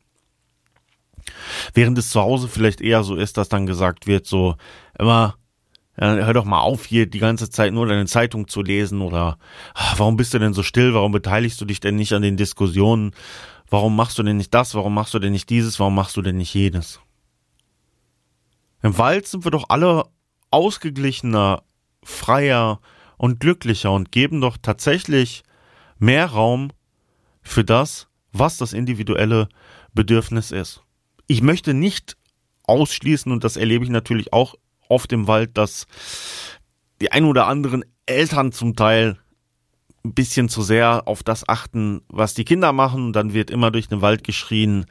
Während 1.74 1.98
es 1.98 2.10
zu 2.10 2.20
Hause 2.20 2.48
vielleicht 2.48 2.80
eher 2.80 3.02
so 3.02 3.16
ist, 3.16 3.36
dass 3.36 3.48
dann 3.48 3.66
gesagt 3.66 4.06
wird, 4.06 4.26
so 4.26 4.56
immer, 4.98 5.36
hör 5.96 6.32
doch 6.32 6.44
mal 6.44 6.60
auf, 6.60 6.86
hier 6.86 7.06
die 7.06 7.18
ganze 7.18 7.50
Zeit 7.50 7.72
nur 7.72 7.86
deine 7.86 8.06
Zeitung 8.06 8.48
zu 8.48 8.62
lesen 8.62 9.00
oder 9.00 9.38
ach, 9.74 9.98
warum 9.98 10.16
bist 10.16 10.32
du 10.34 10.38
denn 10.38 10.54
so 10.54 10.62
still, 10.62 10.94
warum 10.94 11.12
beteiligst 11.12 11.60
du 11.60 11.64
dich 11.64 11.80
denn 11.80 11.96
nicht 11.96 12.12
an 12.12 12.22
den 12.22 12.36
Diskussionen, 12.36 13.12
warum 13.68 13.96
machst 13.96 14.18
du 14.18 14.22
denn 14.22 14.36
nicht 14.36 14.54
das, 14.54 14.74
warum 14.74 14.94
machst 14.94 15.14
du 15.14 15.18
denn 15.18 15.32
nicht 15.32 15.50
dieses, 15.50 15.78
warum 15.78 15.94
machst 15.94 16.16
du 16.16 16.22
denn 16.22 16.36
nicht 16.36 16.54
jenes? 16.54 17.00
Im 18.82 18.96
Wald 18.96 19.26
sind 19.26 19.44
wir 19.44 19.50
doch 19.50 19.66
alle 19.68 20.04
ausgeglichener, 20.50 21.62
freier 22.02 22.80
und 23.18 23.40
glücklicher 23.40 23.92
und 23.92 24.10
geben 24.10 24.40
doch 24.40 24.56
tatsächlich 24.56 25.42
mehr 25.98 26.26
Raum 26.26 26.70
für 27.42 27.64
das, 27.64 28.08
was 28.32 28.56
das 28.56 28.72
individuelle 28.72 29.48
Bedürfnis 29.92 30.50
ist. 30.50 30.82
Ich 31.26 31.42
möchte 31.42 31.74
nicht 31.74 32.16
ausschließen, 32.64 33.30
und 33.32 33.44
das 33.44 33.56
erlebe 33.56 33.84
ich 33.84 33.90
natürlich 33.90 34.32
auch 34.32 34.54
oft 34.88 35.12
im 35.12 35.26
Wald, 35.26 35.56
dass 35.56 35.86
die 37.00 37.12
ein 37.12 37.24
oder 37.24 37.46
anderen 37.46 37.84
Eltern 38.06 38.52
zum 38.52 38.76
Teil 38.76 39.18
ein 40.04 40.14
bisschen 40.14 40.48
zu 40.48 40.62
sehr 40.62 41.06
auf 41.06 41.22
das 41.22 41.48
achten, 41.48 42.02
was 42.08 42.34
die 42.34 42.44
Kinder 42.44 42.72
machen. 42.72 43.12
Dann 43.12 43.32
wird 43.34 43.50
immer 43.50 43.70
durch 43.70 43.88
den 43.88 44.00
Wald 44.00 44.24
geschrien, 44.24 44.86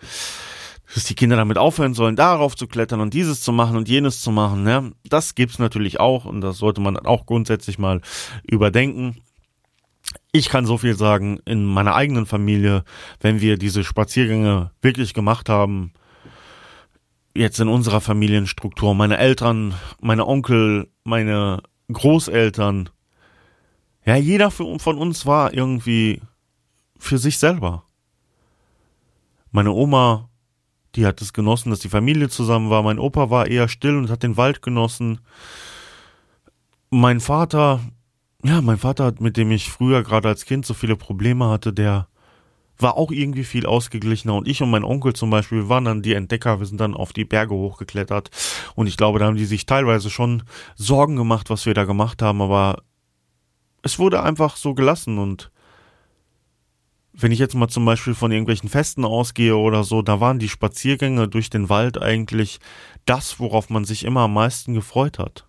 dass 0.94 1.06
die 1.06 1.16
Kinder 1.16 1.36
damit 1.36 1.58
aufhören 1.58 1.94
sollen, 1.94 2.16
darauf 2.16 2.56
zu 2.56 2.68
klettern 2.68 3.00
und 3.00 3.14
dieses 3.14 3.42
zu 3.42 3.52
machen 3.52 3.76
und 3.76 3.90
jenes 3.90 4.22
zu 4.22 4.32
machen. 4.32 4.68
Ja, 4.68 4.90
das 5.04 5.36
gibt's 5.36 5.60
natürlich 5.60 6.00
auch 6.00 6.26
und 6.26 6.42
das 6.42 6.58
sollte 6.58 6.82
man 6.82 6.98
auch 6.98 7.26
grundsätzlich 7.26 7.80
mal 7.80 8.02
überdenken. 8.44 9.22
Ich 10.32 10.50
kann 10.50 10.66
so 10.66 10.78
viel 10.78 10.96
sagen, 10.96 11.40
in 11.46 11.66
meiner 11.66 11.96
eigenen 11.96 12.26
Familie, 12.26 12.84
wenn 13.20 13.42
wir 13.42 13.58
diese 13.58 13.84
Spaziergänge 13.84 14.72
wirklich 14.82 15.14
gemacht 15.14 15.50
haben, 15.50 15.94
jetzt 17.36 17.60
in 17.60 17.68
unserer 17.68 18.02
Familienstruktur, 18.02 18.94
meine 18.96 19.18
Eltern, 19.18 19.74
meine 20.02 20.28
Onkel, 20.28 20.90
meine 21.04 21.62
Großeltern, 21.92 22.90
ja, 24.06 24.16
jeder 24.16 24.50
von 24.52 24.98
uns 24.98 25.26
war 25.26 25.54
irgendwie 25.54 26.22
für 26.98 27.18
sich 27.18 27.38
selber. 27.38 27.84
Meine 29.52 29.72
Oma, 29.72 30.30
die 30.96 31.06
hat 31.06 31.22
es 31.22 31.34
genossen, 31.34 31.70
dass 31.70 31.80
die 31.80 31.90
Familie 31.90 32.30
zusammen 32.30 32.70
war. 32.70 32.84
Mein 32.84 33.00
Opa 33.00 33.30
war 33.30 33.48
eher 33.48 33.68
still 33.68 33.98
und 33.98 34.10
hat 34.10 34.24
den 34.24 34.38
Wald 34.38 34.62
genossen. 34.62 35.22
Mein 36.90 37.20
Vater, 37.20 37.82
ja, 38.44 38.62
mein 38.62 38.78
Vater, 38.78 39.14
mit 39.20 39.38
dem 39.38 39.52
ich 39.52 39.70
früher 39.70 40.04
gerade 40.04 40.30
als 40.30 40.46
Kind 40.46 40.66
so 40.66 40.74
viele 40.74 40.96
Probleme 40.96 41.50
hatte, 41.50 41.74
der 41.74 42.08
war 42.78 42.96
auch 42.96 43.12
irgendwie 43.12 43.44
viel 43.44 43.66
ausgeglichener. 43.66 44.36
Und 44.36 44.48
ich 44.48 44.62
und 44.62 44.70
mein 44.70 44.86
Onkel 44.86 45.14
zum 45.14 45.30
Beispiel, 45.30 45.68
waren 45.68 45.86
dann 45.86 46.02
die 46.02 46.14
Entdecker, 46.14 46.60
wir 46.60 46.66
sind 46.66 46.80
dann 46.80 46.96
auf 46.96 47.12
die 47.12 47.26
Berge 47.26 47.54
hochgeklettert. 47.54 48.30
Und 48.76 48.88
ich 48.88 48.96
glaube, 48.96 49.20
da 49.20 49.26
haben 49.26 49.36
die 49.36 49.46
sich 49.46 49.66
teilweise 49.66 50.10
schon 50.10 50.44
Sorgen 50.76 51.18
gemacht, 51.18 51.50
was 51.50 51.66
wir 51.66 51.74
da 51.74 51.84
gemacht 51.84 52.22
haben, 52.22 52.42
aber 52.42 52.84
es 53.82 54.00
wurde 54.00 54.24
einfach 54.24 54.56
so 54.56 54.74
gelassen 54.74 55.18
und 55.18 55.52
wenn 57.22 57.32
ich 57.32 57.40
jetzt 57.40 57.56
mal 57.56 57.68
zum 57.68 57.84
Beispiel 57.84 58.14
von 58.14 58.32
irgendwelchen 58.32 58.70
Festen 58.70 59.04
ausgehe 59.04 59.58
oder 59.58 59.84
so, 59.84 60.02
da 60.02 60.22
waren 60.22 60.40
die 60.40 60.48
Spaziergänge 60.48 61.28
durch 61.28 61.50
den 61.50 61.68
Wald 61.68 62.02
eigentlich 62.02 62.60
das, 63.06 63.40
worauf 63.40 63.70
man 63.70 63.84
sich 63.84 64.06
immer 64.06 64.22
am 64.22 64.34
meisten 64.34 64.74
gefreut 64.74 65.20
hat. 65.20 65.49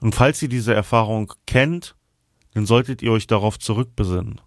Und 0.00 0.14
falls 0.14 0.40
ihr 0.42 0.48
diese 0.48 0.74
Erfahrung 0.74 1.32
kennt, 1.46 1.94
dann 2.54 2.66
solltet 2.66 3.02
ihr 3.02 3.12
euch 3.12 3.26
darauf 3.26 3.58
zurückbesinnen. 3.58 4.40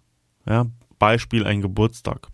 Ja, 0.46 0.66
Beispiel 0.98 1.46
ein 1.46 1.62
Geburtstag. 1.62 2.28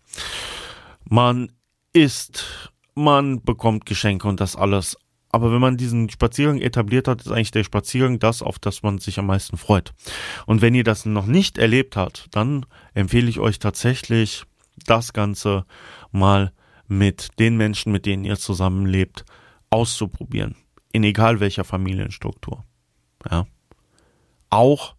Man 1.09 1.53
isst, 1.93 2.73
man 2.95 3.43
bekommt 3.43 3.87
Geschenke 3.87 4.29
und 4.29 4.41
das 4.41 4.57
alles. 4.57 4.97
Aber 5.33 5.53
wenn 5.53 5.61
man 5.61 5.77
diesen 5.77 6.11
Spaziergang 6.11 6.61
etabliert 6.61 7.07
hat, 7.07 7.21
ist 7.21 7.31
eigentlich 7.31 7.53
der 7.53 7.63
Spaziergang 7.63 8.19
das, 8.19 8.43
auf 8.43 8.59
das 8.59 8.83
man 8.83 8.99
sich 8.99 9.19
am 9.19 9.27
meisten 9.27 9.57
freut. 9.57 9.93
Und 10.47 10.61
wenn 10.61 10.75
ihr 10.75 10.83
das 10.83 11.07
noch 11.07 11.27
nicht 11.27 11.57
erlebt 11.57 11.97
habt, 11.97 12.27
dann 12.33 12.67
empfehle 12.95 13.29
ich 13.29 13.39
euch 13.39 13.61
tatsächlich, 13.61 14.45
das 14.87 15.13
Ganze 15.13 15.67
mal 16.11 16.53
mit 16.89 17.39
den 17.39 17.57
Menschen, 17.57 17.93
mit 17.93 18.07
denen 18.07 18.25
ihr 18.25 18.37
zusammenlebt, 18.37 19.25
auszuprobieren. 19.69 20.57
In 20.93 21.05
egal 21.05 21.39
welcher 21.39 21.65
Familienstruktur. 21.65 22.65
Ja. 23.29 23.47
Auch 24.49 24.95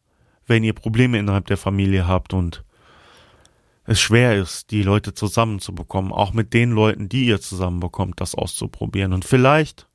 wenn 0.46 0.64
ihr 0.64 0.74
Probleme 0.74 1.18
innerhalb 1.18 1.48
der 1.48 1.58
Familie 1.58 2.08
habt 2.08 2.34
und 2.34 2.64
es 3.86 4.00
schwer 4.00 4.38
ist, 4.38 4.72
die 4.72 4.84
Leute 4.84 5.14
zusammenzubekommen, 5.14 6.12
auch 6.12 6.34
mit 6.34 6.54
den 6.54 6.72
Leuten, 6.72 7.10
die 7.10 7.26
ihr 7.26 7.42
zusammenbekommt, 7.42 8.22
das 8.22 8.36
auszuprobieren. 8.36 9.12
Und 9.12 9.26
vielleicht, 9.26 9.88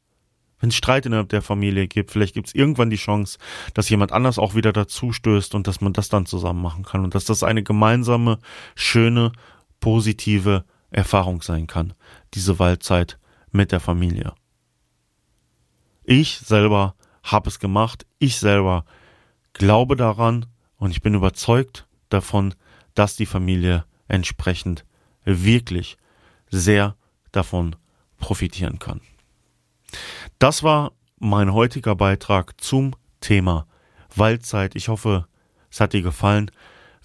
wenn 0.58 0.70
es 0.70 0.74
Streit 0.74 1.06
innerhalb 1.06 1.28
der 1.28 1.42
Familie 1.42 1.86
gibt, 1.86 2.10
vielleicht 2.10 2.34
gibt 2.34 2.48
es 2.48 2.54
irgendwann 2.54 2.90
die 2.90 2.96
Chance, 2.96 3.38
dass 3.74 3.88
jemand 3.88 4.12
anders 4.12 4.38
auch 4.38 4.54
wieder 4.54 4.72
dazu 4.72 5.12
stößt 5.12 5.54
und 5.54 5.66
dass 5.66 5.80
man 5.80 5.92
das 5.92 6.08
dann 6.08 6.26
zusammen 6.26 6.62
machen 6.62 6.84
kann 6.84 7.04
und 7.04 7.14
dass 7.14 7.24
das 7.26 7.42
eine 7.42 7.62
gemeinsame, 7.62 8.38
schöne, 8.74 9.32
positive 9.78 10.64
Erfahrung 10.90 11.42
sein 11.42 11.66
kann, 11.66 11.94
diese 12.34 12.58
Waldzeit 12.58 13.18
mit 13.52 13.72
der 13.72 13.80
Familie. 13.80 14.32
Ich 16.02 16.38
selber 16.38 16.94
habe 17.26 17.48
es 17.48 17.58
gemacht, 17.58 18.06
ich 18.18 18.38
selber 18.38 18.84
glaube 19.52 19.96
daran 19.96 20.46
und 20.78 20.90
ich 20.90 21.02
bin 21.02 21.14
überzeugt 21.14 21.86
davon, 22.08 22.54
dass 22.94 23.16
die 23.16 23.26
Familie 23.26 23.84
entsprechend 24.08 24.84
wirklich 25.24 25.96
sehr 26.50 26.96
davon 27.32 27.76
profitieren 28.18 28.78
kann. 28.78 29.00
Das 30.38 30.62
war 30.62 30.92
mein 31.18 31.52
heutiger 31.52 31.96
Beitrag 31.96 32.60
zum 32.60 32.94
Thema 33.20 33.66
Waldzeit. 34.14 34.76
Ich 34.76 34.88
hoffe, 34.88 35.26
es 35.70 35.80
hat 35.80 35.92
dir 35.92 36.02
gefallen. 36.02 36.50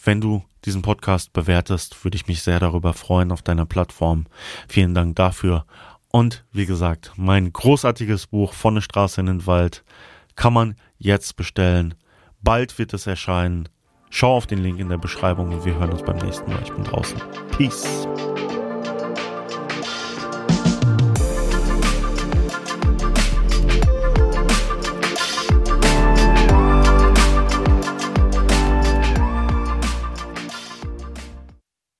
Wenn 0.03 0.21
du 0.21 0.43
diesen 0.65 0.81
Podcast 0.81 1.33
bewertest, 1.33 2.03
würde 2.03 2.15
ich 2.15 2.27
mich 2.27 2.43
sehr 2.43 2.59
darüber 2.59 2.93
freuen 2.93 3.31
auf 3.31 3.41
deiner 3.41 3.65
Plattform. 3.65 4.25
Vielen 4.67 4.93
Dank 4.93 5.15
dafür. 5.15 5.65
Und 6.09 6.43
wie 6.51 6.65
gesagt, 6.65 7.13
mein 7.15 7.51
großartiges 7.51 8.27
Buch 8.27 8.53
von 8.53 8.75
der 8.75 8.81
Straße 8.81 9.21
in 9.21 9.27
den 9.27 9.45
Wald 9.47 9.83
kann 10.35 10.53
man 10.53 10.75
jetzt 10.97 11.35
bestellen. 11.35 11.95
Bald 12.41 12.77
wird 12.79 12.93
es 12.93 13.07
erscheinen. 13.07 13.69
Schau 14.09 14.35
auf 14.35 14.47
den 14.47 14.59
Link 14.59 14.79
in 14.79 14.89
der 14.89 14.97
Beschreibung 14.97 15.51
und 15.53 15.65
wir 15.65 15.75
hören 15.75 15.91
uns 15.91 16.03
beim 16.03 16.17
nächsten 16.17 16.51
Mal. 16.51 16.61
Ich 16.63 16.71
bin 16.71 16.83
draußen. 16.83 17.21
Peace. 17.57 18.07